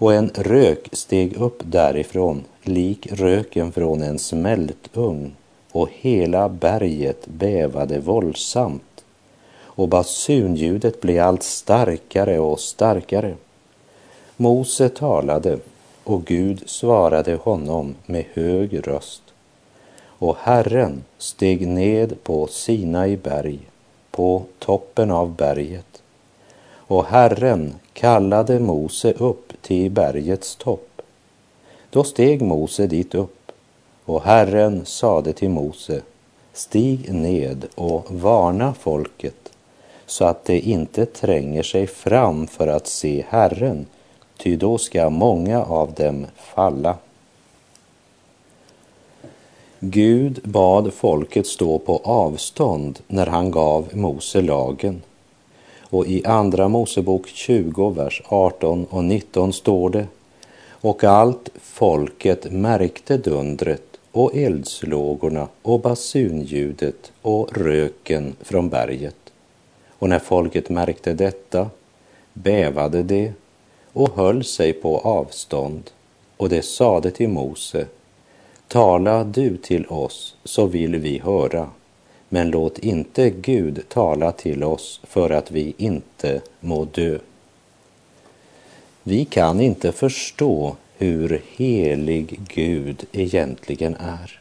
Och 0.01 0.13
en 0.13 0.31
rök 0.35 0.89
steg 0.91 1.37
upp 1.37 1.61
därifrån, 1.65 2.43
lik 2.63 3.07
röken 3.11 3.71
från 3.71 4.01
en 4.01 4.19
smältugn, 4.19 5.35
och 5.71 5.89
hela 5.91 6.49
berget 6.49 7.27
bävade 7.27 7.99
våldsamt. 7.99 9.03
och 9.53 9.87
basunljudet 9.87 11.01
blev 11.01 11.23
allt 11.23 11.43
starkare 11.43 12.39
och 12.39 12.59
starkare. 12.59 13.35
Mose 14.37 14.89
talade 14.89 15.59
och 16.03 16.25
Gud 16.25 16.63
svarade 16.65 17.35
honom 17.35 17.95
med 18.05 18.25
hög 18.33 18.87
röst. 18.87 19.23
Och 20.03 20.37
Herren 20.39 21.03
steg 21.17 21.67
ned 21.67 22.23
på 22.23 22.47
Sinai 22.47 23.17
berg, 23.17 23.59
på 24.11 24.43
toppen 24.59 25.11
av 25.11 25.35
berget. 25.35 26.00
Och 26.91 27.05
Herren 27.05 27.75
kallade 27.93 28.59
Mose 28.59 29.13
upp 29.13 29.53
till 29.61 29.91
bergets 29.91 30.55
topp. 30.55 31.01
Då 31.89 32.03
steg 32.03 32.41
Mose 32.41 32.87
dit 32.87 33.15
upp, 33.15 33.51
och 34.05 34.23
Herren 34.23 34.85
sade 34.85 35.33
till 35.33 35.49
Mose, 35.49 36.01
stig 36.53 37.13
ned 37.13 37.65
och 37.75 38.11
varna 38.11 38.73
folket 38.73 39.51
så 40.05 40.25
att 40.25 40.45
det 40.45 40.59
inte 40.59 41.05
tränger 41.05 41.63
sig 41.63 41.87
fram 41.87 42.47
för 42.47 42.67
att 42.67 42.87
se 42.87 43.25
Herren, 43.29 43.85
ty 44.37 44.55
då 44.55 44.77
ska 44.77 45.09
många 45.09 45.63
av 45.63 45.93
dem 45.93 46.25
falla. 46.35 46.97
Gud 49.79 50.39
bad 50.43 50.93
folket 50.93 51.47
stå 51.47 51.79
på 51.79 52.01
avstånd 52.03 52.99
när 53.07 53.25
han 53.25 53.51
gav 53.51 53.87
Mose 53.93 54.41
lagen. 54.41 55.01
Och 55.91 56.07
i 56.07 56.25
Andra 56.25 56.67
Mosebok 56.67 57.27
20, 57.27 57.89
vers 57.89 58.21
18 58.25 58.85
och 58.89 59.03
19 59.03 59.53
står 59.53 59.89
det 59.89 60.07
och 60.69 61.03
allt 61.03 61.49
folket 61.61 62.51
märkte 62.51 63.17
dundret 63.17 63.83
och 64.11 64.35
eldslågorna 64.35 65.47
och 65.61 65.79
basunljudet 65.79 67.11
och 67.21 67.57
röken 67.57 68.35
från 68.41 68.69
berget. 68.69 69.15
Och 69.89 70.09
när 70.09 70.19
folket 70.19 70.69
märkte 70.69 71.13
detta 71.13 71.69
bävade 72.33 73.03
det 73.03 73.33
och 73.93 74.15
höll 74.15 74.43
sig 74.43 74.73
på 74.73 74.97
avstånd 74.97 75.91
och 76.37 76.49
det 76.49 76.61
sade 76.61 77.11
till 77.11 77.29
Mose 77.29 77.85
Tala 78.71 79.23
du 79.23 79.57
till 79.57 79.85
oss 79.85 80.35
så 80.43 80.65
vill 80.65 80.95
vi 80.95 81.19
höra, 81.19 81.69
men 82.33 82.51
låt 82.51 82.79
inte 82.79 83.29
Gud 83.29 83.83
tala 83.89 84.31
till 84.31 84.63
oss 84.63 84.99
för 85.03 85.29
att 85.29 85.51
vi 85.51 85.73
inte 85.77 86.41
må 86.59 86.85
dö. 86.85 87.19
Vi 89.03 89.25
kan 89.25 89.61
inte 89.61 89.91
förstå 89.91 90.75
hur 90.97 91.41
helig 91.55 92.39
Gud 92.47 93.05
egentligen 93.11 93.95
är. 93.95 94.39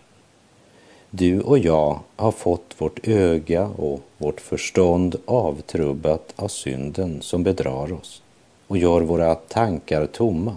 Du 1.10 1.40
och 1.40 1.58
jag 1.58 2.00
har 2.16 2.32
fått 2.32 2.74
vårt 2.78 3.08
öga 3.08 3.66
och 3.66 4.00
vårt 4.18 4.40
förstånd 4.40 5.16
avtrubbat 5.24 6.32
av 6.36 6.48
synden 6.48 7.22
som 7.22 7.42
bedrar 7.42 7.92
oss 7.92 8.22
och 8.66 8.78
gör 8.78 9.00
våra 9.00 9.34
tankar 9.34 10.06
tomma. 10.06 10.56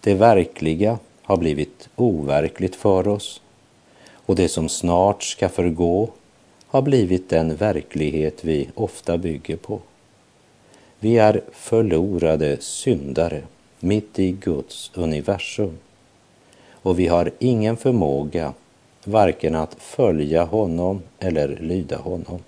Det 0.00 0.14
verkliga 0.14 0.98
har 1.22 1.36
blivit 1.36 1.88
overkligt 1.96 2.76
för 2.76 3.08
oss 3.08 3.40
och 4.28 4.36
det 4.36 4.48
som 4.48 4.68
snart 4.68 5.22
ska 5.22 5.48
förgå 5.48 6.10
har 6.66 6.82
blivit 6.82 7.28
den 7.28 7.56
verklighet 7.56 8.44
vi 8.44 8.68
ofta 8.74 9.18
bygger 9.18 9.56
på. 9.56 9.80
Vi 10.98 11.18
är 11.18 11.42
förlorade 11.52 12.56
syndare 12.60 13.42
mitt 13.80 14.18
i 14.18 14.32
Guds 14.32 14.90
universum 14.94 15.78
och 16.70 16.98
vi 16.98 17.06
har 17.06 17.30
ingen 17.38 17.76
förmåga 17.76 18.52
varken 19.04 19.54
att 19.54 19.74
följa 19.78 20.44
honom 20.44 21.02
eller 21.18 21.48
lyda 21.48 21.96
honom. 21.96 22.38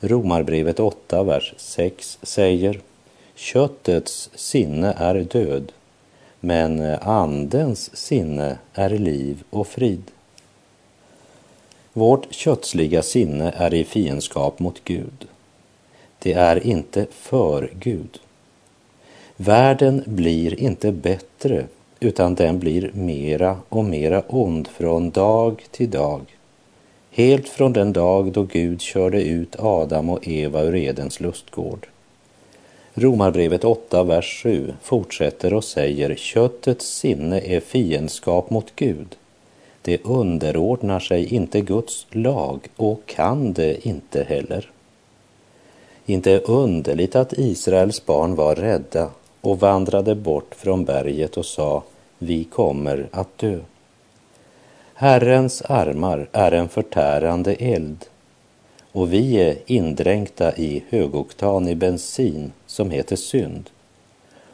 Romarbrevet 0.00 0.80
8, 0.80 1.22
vers 1.22 1.54
6 1.56 2.18
säger 2.22 2.80
Köttets 3.34 4.30
sinne 4.34 4.94
är 4.98 5.14
död, 5.14 5.72
men 6.40 6.80
Andens 7.00 7.96
sinne 7.96 8.58
är 8.74 8.90
liv 8.90 9.42
och 9.50 9.66
frid. 9.66 10.02
Vårt 11.96 12.34
kötsliga 12.34 13.02
sinne 13.02 13.54
är 13.56 13.74
i 13.74 13.84
fiendskap 13.84 14.58
mot 14.58 14.84
Gud. 14.84 15.26
Det 16.18 16.32
är 16.32 16.66
inte 16.66 17.06
för 17.10 17.70
Gud. 17.80 18.18
Världen 19.36 20.02
blir 20.06 20.60
inte 20.60 20.92
bättre 20.92 21.66
utan 22.00 22.34
den 22.34 22.58
blir 22.58 22.90
mera 22.94 23.58
och 23.68 23.84
mera 23.84 24.22
ond 24.28 24.68
från 24.68 25.10
dag 25.10 25.64
till 25.70 25.90
dag. 25.90 26.20
Helt 27.10 27.48
från 27.48 27.72
den 27.72 27.92
dag 27.92 28.32
då 28.32 28.42
Gud 28.42 28.80
körde 28.80 29.22
ut 29.22 29.56
Adam 29.58 30.10
och 30.10 30.28
Eva 30.28 30.62
ur 30.62 30.76
Edens 30.76 31.20
lustgård. 31.20 31.86
Romarbrevet 32.94 33.64
8, 33.64 34.02
vers 34.02 34.42
7 34.42 34.74
fortsätter 34.82 35.54
och 35.54 35.64
säger 35.64 36.14
köttets 36.14 36.86
sinne 36.86 37.40
är 37.40 37.60
fiendskap 37.60 38.50
mot 38.50 38.72
Gud. 38.76 39.16
Det 39.86 40.04
underordnar 40.04 41.00
sig 41.00 41.34
inte 41.34 41.60
Guds 41.60 42.06
lag 42.10 42.68
och 42.76 43.00
kan 43.06 43.52
det 43.52 43.86
inte 43.86 44.24
heller. 44.24 44.70
Inte 46.06 46.38
underligt 46.38 47.16
att 47.16 47.32
Israels 47.32 48.06
barn 48.06 48.34
var 48.34 48.54
rädda 48.54 49.10
och 49.40 49.60
vandrade 49.60 50.14
bort 50.14 50.54
från 50.54 50.84
berget 50.84 51.36
och 51.36 51.46
sa, 51.46 51.82
vi 52.18 52.44
kommer 52.44 53.08
att 53.10 53.38
dö. 53.38 53.58
Herrens 54.94 55.62
armar 55.62 56.28
är 56.32 56.52
en 56.52 56.68
förtärande 56.68 57.54
eld 57.54 58.04
och 58.92 59.12
vi 59.12 59.34
är 59.36 59.56
indränkta 59.66 60.56
i 60.56 60.84
högoktanig 60.88 61.76
bensin 61.76 62.52
som 62.66 62.90
heter 62.90 63.16
synd. 63.16 63.70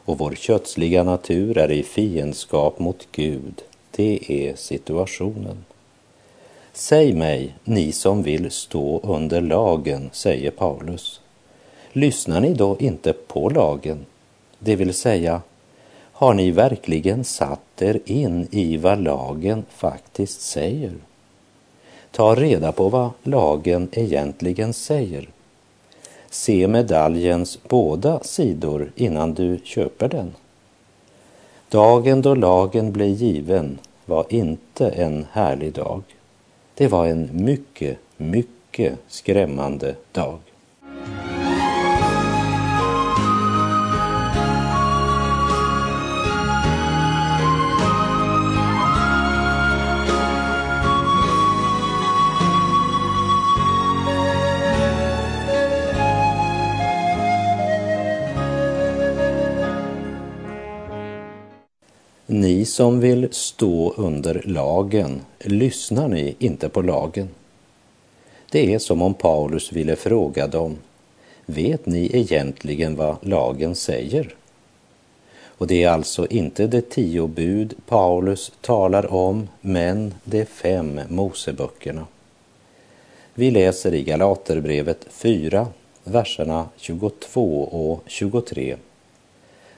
Och 0.05 0.17
vår 0.17 0.31
kötsliga 0.35 1.03
natur 1.03 1.57
är 1.57 1.71
i 1.71 1.83
fiendskap 1.83 2.79
mot 2.79 3.07
Gud. 3.11 3.63
Det 3.95 4.19
är 4.27 4.55
situationen. 4.55 5.65
Säg 6.73 7.13
mig, 7.13 7.55
ni 7.63 7.91
som 7.91 8.23
vill 8.23 8.51
stå 8.51 8.99
under 9.03 9.41
lagen, 9.41 10.09
säger 10.13 10.51
Paulus. 10.51 11.21
Lyssnar 11.91 12.41
ni 12.41 12.53
då 12.53 12.77
inte 12.79 13.13
på 13.13 13.49
lagen? 13.49 14.05
Det 14.59 14.75
vill 14.75 14.93
säga, 14.93 15.41
har 16.11 16.33
ni 16.33 16.51
verkligen 16.51 17.23
satt 17.23 17.81
er 17.81 17.99
in 18.05 18.47
i 18.51 18.77
vad 18.77 19.03
lagen 19.03 19.65
faktiskt 19.69 20.41
säger? 20.41 20.93
Ta 22.11 22.35
reda 22.35 22.71
på 22.71 22.89
vad 22.89 23.09
lagen 23.23 23.89
egentligen 23.91 24.73
säger. 24.73 25.29
Se 26.29 26.67
medaljens 26.67 27.59
båda 27.67 28.23
sidor 28.23 28.91
innan 28.95 29.33
du 29.33 29.59
köper 29.63 30.09
den. 30.09 30.33
Dagen 31.73 32.21
då 32.21 32.35
lagen 32.35 32.91
blev 32.91 33.09
given 33.09 33.79
var 34.05 34.25
inte 34.29 34.89
en 34.89 35.25
härlig 35.31 35.73
dag. 35.73 36.03
Det 36.75 36.87
var 36.87 37.07
en 37.07 37.29
mycket, 37.33 37.97
mycket 38.17 38.99
skrämmande 39.07 39.95
dag. 40.11 40.39
Som 62.73 62.99
vill 62.99 63.27
stå 63.31 63.93
under 63.97 64.41
lagen, 64.45 65.21
lyssnar 65.39 66.07
ni 66.07 66.35
inte 66.39 66.69
på 66.69 66.81
lagen? 66.81 67.29
Det 68.51 68.73
är 68.73 68.79
som 68.79 69.01
om 69.01 69.13
Paulus 69.13 69.71
ville 69.71 69.95
fråga 69.95 70.47
dem, 70.47 70.77
vet 71.45 71.85
ni 71.85 72.09
egentligen 72.13 72.95
vad 72.95 73.15
lagen 73.21 73.75
säger? 73.75 74.35
Och 75.43 75.67
det 75.67 75.83
är 75.83 75.89
alltså 75.89 76.27
inte 76.27 76.67
de 76.67 76.81
tio 76.81 77.27
bud 77.27 77.73
Paulus 77.87 78.51
talar 78.61 79.13
om, 79.13 79.49
men 79.61 80.13
de 80.23 80.45
fem 80.45 81.01
Moseböckerna. 81.09 82.07
Vi 83.33 83.51
läser 83.51 83.93
i 83.93 84.03
Galaterbrevet 84.03 85.05
4, 85.09 85.67
verserna 86.03 86.69
22 86.77 87.63
och 87.63 88.03
23. 88.07 88.75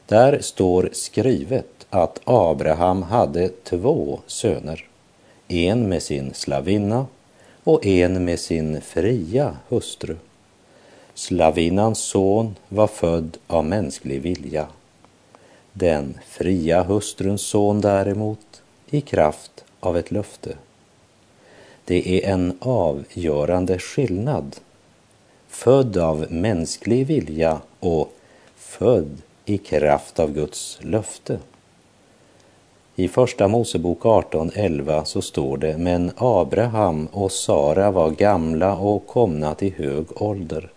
Där 0.06 0.40
står 0.42 0.90
skrivet 0.92 1.75
att 1.96 2.20
Abraham 2.24 3.04
hade 3.04 3.50
två 3.50 4.20
söner, 4.28 4.88
en 5.48 5.90
med 5.90 6.04
sin 6.04 6.34
slavinna 6.34 7.06
och 7.64 7.86
en 7.86 8.26
med 8.26 8.40
sin 8.40 8.82
fria 8.82 9.56
hustru. 9.70 10.16
Slavinnans 11.14 12.00
son 12.00 12.56
var 12.70 12.88
född 12.88 13.38
av 13.48 13.66
mänsklig 13.66 14.22
vilja. 14.22 14.68
Den 15.74 16.20
fria 16.28 16.84
hustruns 16.84 17.42
son 17.42 17.82
däremot 17.82 18.62
i 18.90 19.02
kraft 19.02 19.64
av 19.80 19.98
ett 19.98 20.12
löfte. 20.12 20.56
Det 21.86 22.24
är 22.24 22.34
en 22.34 22.58
avgörande 22.60 23.80
skillnad. 23.80 24.56
född 25.48 25.98
av 25.98 26.32
mänsklig 26.32 27.08
vilja 27.08 27.62
och 27.80 28.14
född 28.56 29.22
i 29.46 29.58
kraft 29.58 30.20
av 30.20 30.34
Guds 30.34 30.80
löfte. 30.82 31.40
I 32.98 33.08
Första 33.08 33.48
Mosebok 33.48 34.00
18.11 34.00 35.04
så 35.04 35.22
står 35.22 35.58
det, 35.58 35.78
men 35.78 36.12
Abraham 36.18 37.08
och 37.12 37.32
Sara 37.32 37.92
var 37.92 38.10
gamla 38.10 38.76
och 38.76 39.08
komna 39.08 39.56
till 39.56 39.74
hög 39.74 40.22
ålder. 40.22 40.70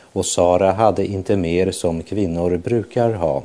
Och 0.00 0.26
Sara 0.26 0.72
hade 0.72 1.06
inte 1.06 1.36
mer 1.36 1.70
som 1.70 2.02
kvinnor 2.02 2.56
brukar 2.56 3.12
ha. 3.12 3.42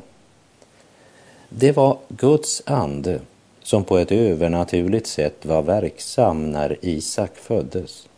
Det 1.48 1.76
var 1.76 1.96
Guds 2.08 2.62
ande 2.66 3.20
som 3.62 3.84
på 3.84 3.98
ett 3.98 4.12
övernaturligt 4.12 5.06
sätt 5.06 5.46
var 5.46 5.62
verksam 5.62 6.50
när 6.50 6.76
Isak 6.80 7.36
föddes. 7.36 8.08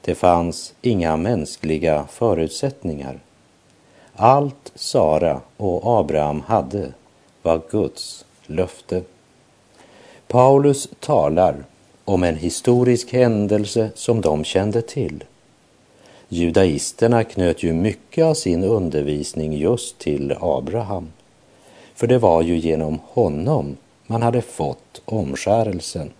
Det 0.00 0.14
fanns 0.14 0.74
inga 0.82 1.16
mänskliga 1.16 2.04
förutsättningar. 2.10 3.18
Allt 4.16 4.72
Sara 4.74 5.40
och 5.56 6.00
Abraham 6.00 6.40
hade 6.40 6.92
var 7.42 7.60
Guds 7.70 8.24
löfte. 8.48 9.02
Paulus 10.26 10.88
talar 11.00 11.64
om 12.04 12.22
en 12.22 12.36
historisk 12.36 13.12
händelse 13.12 13.90
som 13.94 14.20
de 14.20 14.44
kände 14.44 14.82
till. 14.82 15.24
Judaisterna 16.28 17.24
knöt 17.24 17.62
ju 17.62 17.72
mycket 17.72 18.24
av 18.24 18.34
sin 18.34 18.64
undervisning 18.64 19.52
just 19.52 19.98
till 19.98 20.34
Abraham. 20.40 21.08
För 21.94 22.06
det 22.06 22.18
var 22.18 22.42
ju 22.42 22.58
genom 22.58 22.98
honom 23.04 23.76
man 24.06 24.22
hade 24.22 24.42
fått 24.42 25.02
omskärelsen. 25.04 26.10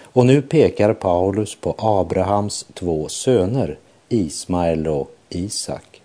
Och 0.00 0.26
nu 0.26 0.42
pekar 0.42 0.94
Paulus 0.94 1.54
på 1.54 1.74
Abrahams 1.78 2.66
två 2.74 3.08
söner, 3.08 3.78
Ismael 4.08 4.88
och 4.88 5.10
Isak. 5.28 6.02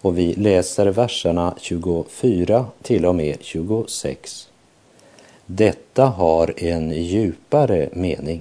Och 0.00 0.18
vi 0.18 0.34
läser 0.34 0.86
verserna 0.86 1.54
24 1.60 2.66
till 2.82 3.06
och 3.06 3.14
med 3.14 3.36
26. 3.40 4.49
Detta 5.52 6.04
har 6.04 6.54
en 6.56 6.90
djupare 6.90 7.88
mening. 7.92 8.40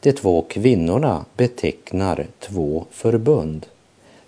De 0.00 0.12
två 0.12 0.42
kvinnorna 0.48 1.24
betecknar 1.36 2.26
två 2.38 2.84
förbund. 2.90 3.66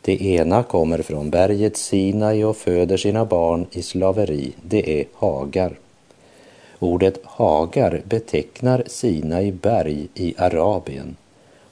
Det 0.00 0.22
ena 0.22 0.62
kommer 0.62 1.02
från 1.02 1.30
berget 1.30 1.76
Sinai 1.76 2.44
och 2.44 2.56
föder 2.56 2.96
sina 2.96 3.24
barn 3.24 3.66
i 3.72 3.82
slaveri. 3.82 4.52
Det 4.62 5.00
är 5.00 5.06
Hagar. 5.14 5.78
Ordet 6.78 7.20
Hagar 7.24 8.02
betecknar 8.04 8.84
Sinai 8.86 9.52
berg 9.52 10.08
i 10.14 10.34
Arabien 10.38 11.16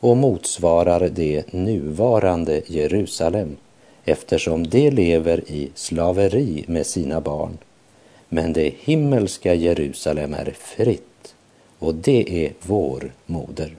och 0.01 0.17
motsvarar 0.17 1.09
det 1.09 1.53
nuvarande 1.53 2.63
Jerusalem 2.67 3.57
eftersom 4.05 4.67
det 4.67 4.91
lever 4.91 5.43
i 5.47 5.71
slaveri 5.75 6.65
med 6.67 6.87
sina 6.87 7.21
barn. 7.21 7.59
Men 8.29 8.53
det 8.53 8.75
himmelska 8.79 9.55
Jerusalem 9.55 10.35
är 10.35 10.55
fritt 10.59 11.35
och 11.79 11.95
det 11.95 12.47
är 12.47 12.53
vår 12.63 13.13
moder. 13.27 13.77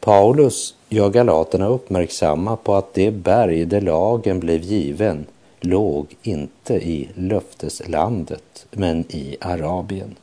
Paulus 0.00 0.74
gör 0.88 1.10
galaterna 1.10 1.66
uppmärksamma 1.66 2.56
på 2.56 2.74
att 2.74 2.94
det 2.94 3.10
berg 3.10 3.64
där 3.64 3.80
lagen 3.80 4.40
blev 4.40 4.62
given 4.62 5.26
låg 5.60 6.06
inte 6.22 6.74
i 6.74 7.08
löfteslandet 7.14 8.66
men 8.70 9.04
i 9.08 9.36
Arabien. 9.40 10.16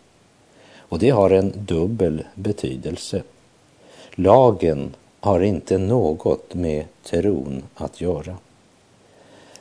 Och 0.78 1.00
det 1.00 1.10
har 1.10 1.30
en 1.30 1.54
dubbel 1.56 2.24
betydelse. 2.36 3.24
Lagen 4.16 4.96
har 5.20 5.40
inte 5.40 5.78
något 5.78 6.54
med 6.54 6.86
tron 7.04 7.64
att 7.76 8.02
göra. 8.02 8.38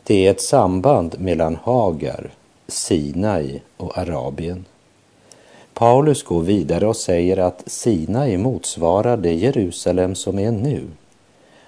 Det 0.05 0.27
är 0.27 0.31
ett 0.31 0.41
samband 0.41 1.21
mellan 1.21 1.57
Hagar, 1.62 2.31
Sinai 2.72 3.61
och 3.76 3.98
Arabien. 3.98 4.64
Paulus 5.74 6.22
går 6.22 6.40
vidare 6.40 6.87
och 6.87 6.96
säger 6.96 7.37
att 7.37 7.62
Sinai 7.66 8.37
motsvarar 8.37 9.16
det 9.16 9.32
Jerusalem 9.32 10.14
som 10.14 10.38
är 10.38 10.50
nu. 10.50 10.82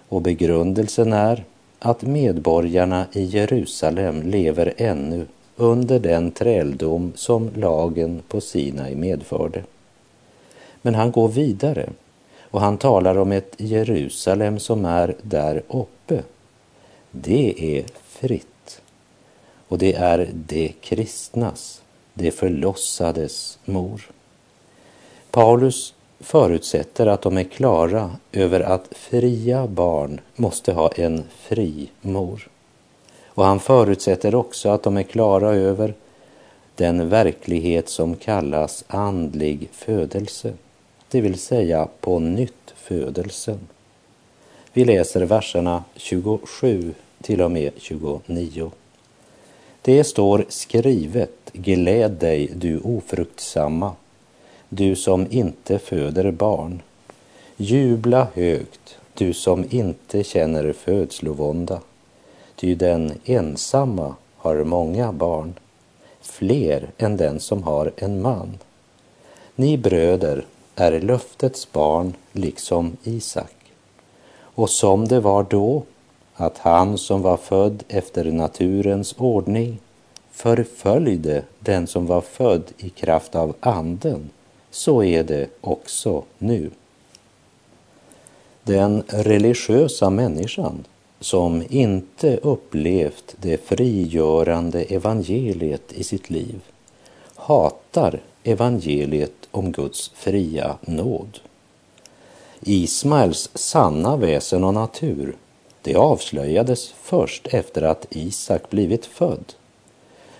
Och 0.08 0.22
begrundelsen 0.22 1.12
är 1.12 1.44
att 1.78 2.02
medborgarna 2.02 3.06
i 3.12 3.24
Jerusalem 3.24 4.22
lever 4.22 4.74
ännu 4.76 5.26
under 5.56 5.98
den 5.98 6.30
träldom 6.30 7.12
som 7.16 7.50
lagen 7.56 8.22
på 8.28 8.40
Sinai 8.40 8.94
medförde. 8.94 9.62
Men 10.82 10.94
han 10.94 11.12
går 11.12 11.28
vidare 11.28 11.90
och 12.40 12.60
han 12.60 12.78
talar 12.78 13.18
om 13.18 13.32
ett 13.32 13.54
Jerusalem 13.56 14.58
som 14.58 14.84
är 14.84 15.14
där 15.22 15.62
uppe. 15.68 16.22
Det 17.10 17.78
är 17.78 17.84
fritt 18.04 18.53
och 19.68 19.78
det 19.78 19.94
är 19.94 20.30
de 20.32 20.68
kristnas, 20.80 21.82
de 22.14 22.30
förlossades 22.30 23.58
mor. 23.64 24.10
Paulus 25.30 25.94
förutsätter 26.20 27.06
att 27.06 27.22
de 27.22 27.38
är 27.38 27.44
klara 27.44 28.16
över 28.32 28.60
att 28.60 28.88
fria 28.90 29.66
barn 29.66 30.20
måste 30.36 30.72
ha 30.72 30.92
en 30.92 31.24
fri 31.30 31.90
mor. 32.00 32.48
Och 33.26 33.44
han 33.44 33.60
förutsätter 33.60 34.34
också 34.34 34.68
att 34.68 34.82
de 34.82 34.96
är 34.96 35.02
klara 35.02 35.54
över 35.54 35.94
den 36.76 37.08
verklighet 37.08 37.88
som 37.88 38.16
kallas 38.16 38.84
andlig 38.86 39.68
födelse, 39.72 40.52
det 41.10 41.20
vill 41.20 41.38
säga 41.38 41.88
på 42.00 42.18
nytt 42.18 42.74
födelsen. 42.76 43.58
Vi 44.72 44.84
läser 44.84 45.20
verserna 45.24 45.84
27 45.96 46.94
till 47.22 47.42
och 47.42 47.50
med 47.50 47.72
29. 47.76 48.70
Det 49.86 50.04
står 50.04 50.44
skrivet, 50.48 51.50
gläd 51.52 52.12
dig 52.12 52.50
du 52.54 52.80
ofruktsamma, 52.80 53.92
du 54.68 54.96
som 54.96 55.26
inte 55.30 55.78
föder 55.78 56.30
barn. 56.30 56.82
Jubla 57.56 58.28
högt, 58.34 58.98
du 59.14 59.32
som 59.32 59.66
inte 59.70 60.24
känner 60.24 60.72
födslovånda. 60.72 61.80
Ty 62.56 62.74
den 62.74 63.12
ensamma 63.24 64.14
har 64.36 64.64
många 64.64 65.12
barn, 65.12 65.54
fler 66.20 66.90
än 66.98 67.16
den 67.16 67.40
som 67.40 67.62
har 67.62 67.92
en 67.96 68.22
man. 68.22 68.58
Ni 69.54 69.78
bröder 69.78 70.44
är 70.74 71.00
löftets 71.00 71.72
barn 71.72 72.14
liksom 72.32 72.96
Isak. 73.02 73.56
Och 74.36 74.70
som 74.70 75.08
det 75.08 75.20
var 75.20 75.46
då, 75.50 75.82
att 76.34 76.58
han 76.58 76.98
som 76.98 77.22
var 77.22 77.36
född 77.36 77.84
efter 77.88 78.32
naturens 78.32 79.14
ordning 79.18 79.78
förföljde 80.30 81.42
den 81.60 81.86
som 81.86 82.06
var 82.06 82.20
född 82.20 82.72
i 82.78 82.90
kraft 82.90 83.34
av 83.34 83.54
anden 83.60 84.30
så 84.70 85.02
är 85.02 85.24
det 85.24 85.48
också 85.60 86.22
nu. 86.38 86.70
Den 88.62 89.02
religiösa 89.06 90.10
människan 90.10 90.84
som 91.20 91.64
inte 91.68 92.36
upplevt 92.36 93.36
det 93.40 93.66
frigörande 93.66 94.82
evangeliet 94.82 95.92
i 95.92 96.04
sitt 96.04 96.30
liv 96.30 96.60
hatar 97.34 98.20
evangeliet 98.42 99.48
om 99.50 99.72
Guds 99.72 100.10
fria 100.14 100.76
nåd. 100.80 101.38
Ismaels 102.60 103.50
sanna 103.54 104.16
väsen 104.16 104.64
och 104.64 104.74
natur, 104.74 105.36
det 105.84 105.94
avslöjades 105.96 106.94
först 107.02 107.46
efter 107.46 107.82
att 107.82 108.06
Isak 108.10 108.70
blivit 108.70 109.06
född. 109.06 109.52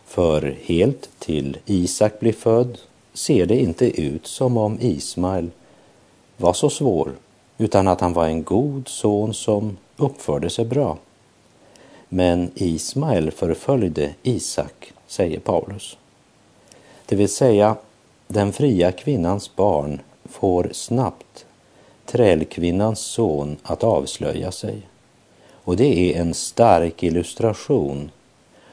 För 0.07 0.57
helt 0.65 1.09
till 1.19 1.59
Isak 1.67 2.21
blir 2.21 2.33
född 2.33 2.79
ser 3.15 3.47
det 3.47 3.61
inte 3.61 4.01
ut 4.01 4.27
som 4.27 4.57
om 4.57 4.79
Ismael 4.81 5.51
var 6.37 6.53
så 6.53 6.71
svår, 6.71 7.13
utan 7.59 7.89
att 7.89 8.01
han 8.01 8.13
var 8.13 8.27
en 8.27 8.43
god 8.43 8.89
son 8.89 9.35
som 9.35 9.77
uppförde 9.97 10.51
sig 10.51 10.65
bra. 10.65 10.99
Men 12.09 12.51
Ismael 12.55 13.31
förföljde 13.31 14.15
Isak, 14.23 14.93
säger 15.07 15.41
Paulus. 15.41 15.97
Det 17.07 17.17
vill 17.17 17.29
säga, 17.29 17.77
den 18.29 18.53
fria 18.53 18.93
kvinnans 18.93 19.57
barn 19.57 20.01
får 20.25 20.71
snabbt 20.73 21.47
trälkvinnans 22.07 23.01
son 23.01 23.57
att 23.63 23.85
avslöja 23.85 24.53
sig. 24.53 24.83
Och 25.65 25.77
det 25.77 26.15
är 26.15 26.21
en 26.21 26.35
stark 26.35 27.03
illustration 27.03 28.11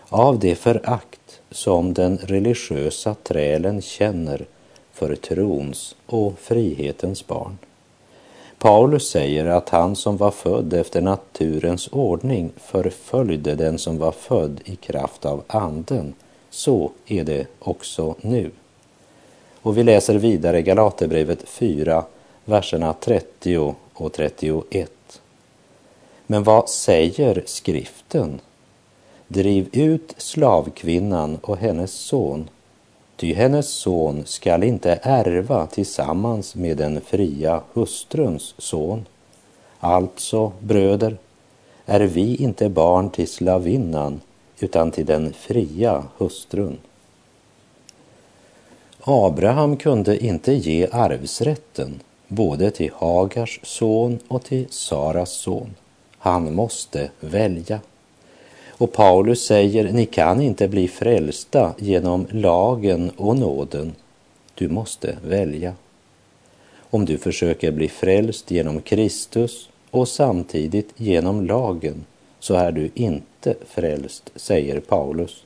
av 0.09 0.39
det 0.39 0.55
förakt 0.55 1.41
som 1.51 1.93
den 1.93 2.17
religiösa 2.17 3.15
trälen 3.23 3.81
känner 3.81 4.45
för 4.93 5.15
trons 5.15 5.95
och 6.05 6.39
frihetens 6.39 7.27
barn. 7.27 7.57
Paulus 8.57 9.09
säger 9.09 9.45
att 9.45 9.69
han 9.69 9.95
som 9.95 10.17
var 10.17 10.31
född 10.31 10.73
efter 10.73 11.01
naturens 11.01 11.87
ordning 11.87 12.51
förföljde 12.57 13.55
den 13.55 13.79
som 13.79 13.97
var 13.97 14.11
född 14.11 14.61
i 14.65 14.75
kraft 14.75 15.25
av 15.25 15.43
anden. 15.47 16.13
Så 16.49 16.91
är 17.07 17.23
det 17.23 17.47
också 17.59 18.15
nu. 18.21 18.51
Och 19.61 19.77
vi 19.77 19.83
läser 19.83 20.15
vidare 20.15 20.61
Galaterbrevet 20.61 21.49
4, 21.49 22.03
verserna 22.45 22.93
30 22.93 23.75
och 23.93 24.13
31. 24.13 24.91
Men 26.31 26.43
vad 26.43 26.69
säger 26.69 27.43
skriften? 27.45 28.41
Driv 29.27 29.69
ut 29.71 30.13
slavkvinnan 30.17 31.37
och 31.41 31.57
hennes 31.57 31.93
son, 31.93 32.49
ty 33.15 33.33
hennes 33.33 33.69
son 33.69 34.25
skall 34.25 34.63
inte 34.63 34.99
ärva 35.03 35.67
tillsammans 35.67 36.55
med 36.55 36.77
den 36.77 37.01
fria 37.01 37.61
hustruns 37.73 38.55
son. 38.57 39.05
Alltså, 39.79 40.51
bröder, 40.59 41.17
är 41.85 41.99
vi 41.99 42.35
inte 42.35 42.69
barn 42.69 43.09
till 43.09 43.27
slavinnan 43.27 44.21
utan 44.59 44.91
till 44.91 45.05
den 45.05 45.33
fria 45.33 46.03
hustrun. 46.17 46.77
Abraham 49.01 49.77
kunde 49.77 50.25
inte 50.25 50.53
ge 50.53 50.87
arvsrätten 50.91 51.99
både 52.27 52.71
till 52.71 52.91
Hagars 52.95 53.59
son 53.63 54.19
och 54.27 54.43
till 54.43 54.67
Saras 54.69 55.31
son. 55.31 55.75
Han 56.23 56.55
måste 56.55 57.11
välja. 57.19 57.79
Och 58.69 58.93
Paulus 58.93 59.45
säger, 59.45 59.91
ni 59.91 60.05
kan 60.05 60.41
inte 60.41 60.67
bli 60.67 60.87
frälsta 60.87 61.73
genom 61.79 62.27
lagen 62.31 63.11
och 63.17 63.37
nåden. 63.37 63.95
Du 64.55 64.69
måste 64.69 65.17
välja. 65.25 65.73
Om 66.89 67.05
du 67.05 67.17
försöker 67.17 67.71
bli 67.71 67.89
frälst 67.89 68.51
genom 68.51 68.81
Kristus 68.81 69.69
och 69.91 70.07
samtidigt 70.07 70.93
genom 70.97 71.45
lagen 71.45 72.05
så 72.39 72.55
är 72.55 72.71
du 72.71 72.89
inte 72.93 73.55
frälst, 73.67 74.31
säger 74.35 74.79
Paulus. 74.79 75.43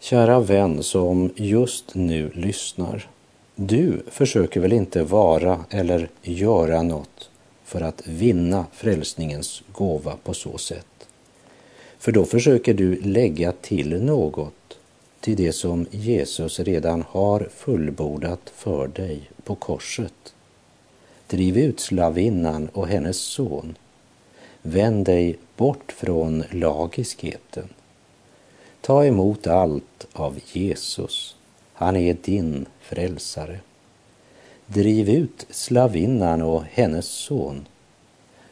Kära 0.00 0.40
vän 0.40 0.82
som 0.82 1.30
just 1.36 1.94
nu 1.94 2.30
lyssnar. 2.34 3.08
Du 3.54 4.02
försöker 4.10 4.60
väl 4.60 4.72
inte 4.72 5.02
vara 5.02 5.64
eller 5.70 6.08
göra 6.22 6.82
något 6.82 7.30
för 7.66 7.80
att 7.80 8.06
vinna 8.06 8.66
frälsningens 8.72 9.62
gåva 9.72 10.16
på 10.22 10.34
så 10.34 10.58
sätt? 10.58 11.08
För 11.98 12.12
då 12.12 12.24
försöker 12.24 12.74
du 12.74 13.00
lägga 13.00 13.52
till 13.52 14.02
något 14.02 14.78
till 15.20 15.36
det 15.36 15.52
som 15.52 15.86
Jesus 15.90 16.60
redan 16.60 17.04
har 17.08 17.48
fullbordat 17.54 18.52
för 18.54 18.88
dig 18.88 19.30
på 19.44 19.54
korset. 19.54 20.34
Driv 21.26 21.58
ut 21.58 21.80
slavinnan 21.80 22.68
och 22.68 22.88
hennes 22.88 23.16
son. 23.16 23.76
Vänd 24.62 25.06
dig 25.06 25.38
bort 25.56 25.92
från 25.92 26.44
lagiskheten. 26.50 27.68
Ta 28.80 29.04
emot 29.04 29.46
allt 29.46 30.06
av 30.12 30.38
Jesus. 30.52 31.36
Han 31.72 31.96
är 31.96 32.16
din 32.22 32.66
frälsare. 32.80 33.60
Driv 34.66 35.10
ut 35.10 35.46
slavinnan 35.50 36.42
och 36.42 36.62
hennes 36.70 37.06
son 37.06 37.66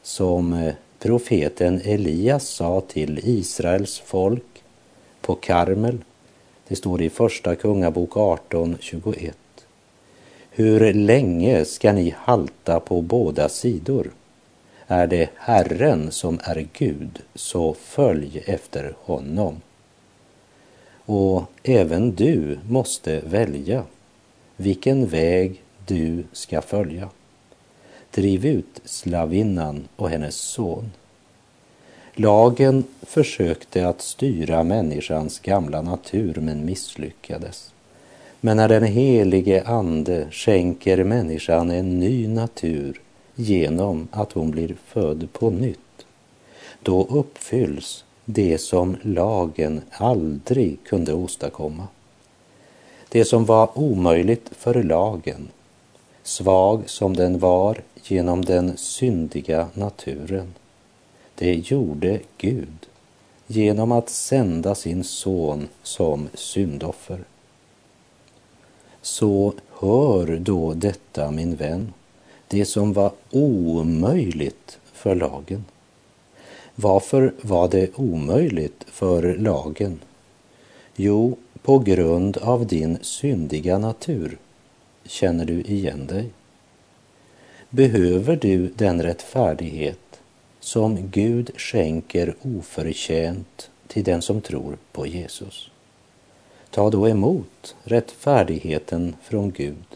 som 0.02 0.52
eh, 0.52 0.74
profeten 0.98 1.80
Elias 1.84 2.48
sa 2.48 2.80
till 2.80 3.20
Israels 3.24 3.98
folk 3.98 4.62
på 5.20 5.34
Karmel. 5.34 5.98
Det 6.68 6.76
står 6.76 7.02
i 7.02 7.10
Första 7.10 7.56
Kungabok 7.56 8.10
18.21. 8.10 9.32
Hur 10.50 10.94
länge 10.94 11.64
ska 11.64 11.92
ni 11.92 12.14
halta 12.18 12.80
på 12.80 13.02
båda 13.02 13.48
sidor? 13.48 14.10
Är 14.86 15.06
det 15.06 15.30
Herren 15.34 16.10
som 16.10 16.40
är 16.42 16.68
Gud, 16.72 17.22
så 17.34 17.74
följ 17.74 18.42
efter 18.46 18.94
honom. 19.00 19.60
Och 21.06 21.42
även 21.62 22.14
du 22.14 22.58
måste 22.68 23.20
välja 23.20 23.84
vilken 24.56 25.06
väg 25.06 25.63
du 25.86 26.24
ska 26.32 26.62
följa. 26.62 27.08
Driv 28.10 28.46
ut 28.46 28.80
slavinnan 28.84 29.88
och 29.96 30.10
hennes 30.10 30.36
son. 30.36 30.92
Lagen 32.14 32.84
försökte 33.02 33.88
att 33.88 34.00
styra 34.00 34.64
människans 34.64 35.38
gamla 35.38 35.82
natur 35.82 36.34
men 36.40 36.64
misslyckades. 36.64 37.72
Men 38.40 38.56
när 38.56 38.68
den 38.68 38.84
helige 38.84 39.62
Ande 39.66 40.26
skänker 40.30 41.04
människan 41.04 41.70
en 41.70 41.98
ny 41.98 42.28
natur 42.28 43.00
genom 43.34 44.08
att 44.10 44.32
hon 44.32 44.50
blir 44.50 44.76
född 44.86 45.28
på 45.32 45.50
nytt, 45.50 46.06
då 46.82 47.06
uppfylls 47.10 48.04
det 48.24 48.58
som 48.58 48.96
lagen 49.02 49.80
aldrig 49.90 50.78
kunde 50.84 51.14
åstadkomma. 51.14 51.88
Det 53.08 53.24
som 53.24 53.44
var 53.44 53.78
omöjligt 53.78 54.50
för 54.58 54.82
lagen, 54.82 55.48
svag 56.24 56.82
som 56.86 57.16
den 57.16 57.38
var 57.38 57.82
genom 58.02 58.44
den 58.44 58.76
syndiga 58.76 59.68
naturen, 59.74 60.54
det 61.34 61.54
gjorde 61.54 62.20
Gud 62.38 62.86
genom 63.46 63.92
att 63.92 64.10
sända 64.10 64.74
sin 64.74 65.04
son 65.04 65.68
som 65.82 66.28
syndoffer. 66.34 67.18
Så 69.02 69.54
hör 69.70 70.36
då 70.36 70.74
detta, 70.74 71.30
min 71.30 71.56
vän, 71.56 71.92
det 72.48 72.64
som 72.64 72.92
var 72.92 73.12
omöjligt 73.30 74.78
för 74.92 75.14
lagen. 75.14 75.64
Varför 76.74 77.34
var 77.40 77.68
det 77.68 77.98
omöjligt 77.98 78.84
för 78.86 79.36
lagen? 79.36 80.00
Jo, 80.96 81.36
på 81.62 81.78
grund 81.78 82.36
av 82.36 82.66
din 82.66 82.98
syndiga 83.02 83.78
natur. 83.78 84.38
Känner 85.06 85.44
du 85.44 85.60
igen 85.60 86.06
dig? 86.06 86.30
Behöver 87.70 88.36
du 88.36 88.68
den 88.68 89.02
rättfärdighet 89.02 90.20
som 90.60 91.10
Gud 91.10 91.50
skänker 91.56 92.34
oförtjänt 92.42 93.70
till 93.86 94.04
den 94.04 94.22
som 94.22 94.40
tror 94.40 94.76
på 94.92 95.06
Jesus? 95.06 95.70
Ta 96.70 96.90
då 96.90 97.08
emot 97.08 97.76
rättfärdigheten 97.82 99.16
från 99.22 99.50
Gud 99.50 99.86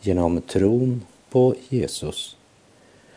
genom 0.00 0.40
tron 0.40 1.02
på 1.30 1.54
Jesus 1.68 2.36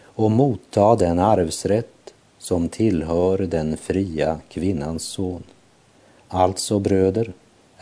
och 0.03 0.31
motta 0.31 0.95
den 0.95 1.19
arvsrätt 1.19 2.13
som 2.37 2.69
tillhör 2.69 3.37
den 3.37 3.77
fria 3.77 4.39
kvinnans 4.49 5.03
son. 5.03 5.43
Alltså 6.27 6.79
bröder, 6.79 7.33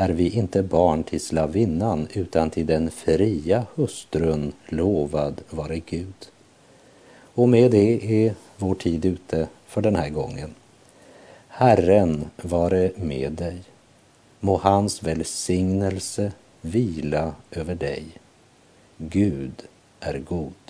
är 0.02 0.10
vi 0.10 0.30
inte 0.30 0.64
barn 0.64 1.04
till 1.04 1.22
slavinnan 1.22 2.08
utan 2.14 2.50
till 2.50 2.66
den 2.66 2.92
fria 2.92 3.66
hustrun, 3.76 4.54
lovad 4.68 5.42
vare 5.50 5.80
Gud. 5.80 6.30
Och 7.34 7.50
med 7.50 7.72
det 7.72 8.26
är 8.26 8.36
vår 8.58 8.76
tid 8.76 9.06
ute 9.06 9.48
för 9.68 9.82
den 9.82 9.96
här 9.96 10.10
gången. 10.10 10.50
Herren 11.48 12.26
vare 12.42 12.92
med 12.96 13.32
dig. 13.32 13.62
Må 14.40 14.58
hans 14.58 15.04
välsignelse 15.04 16.32
vila 16.62 17.36
över 17.52 17.76
dig. 17.76 18.06
Gud 18.98 19.64
är 20.00 20.20
god. 20.20 20.61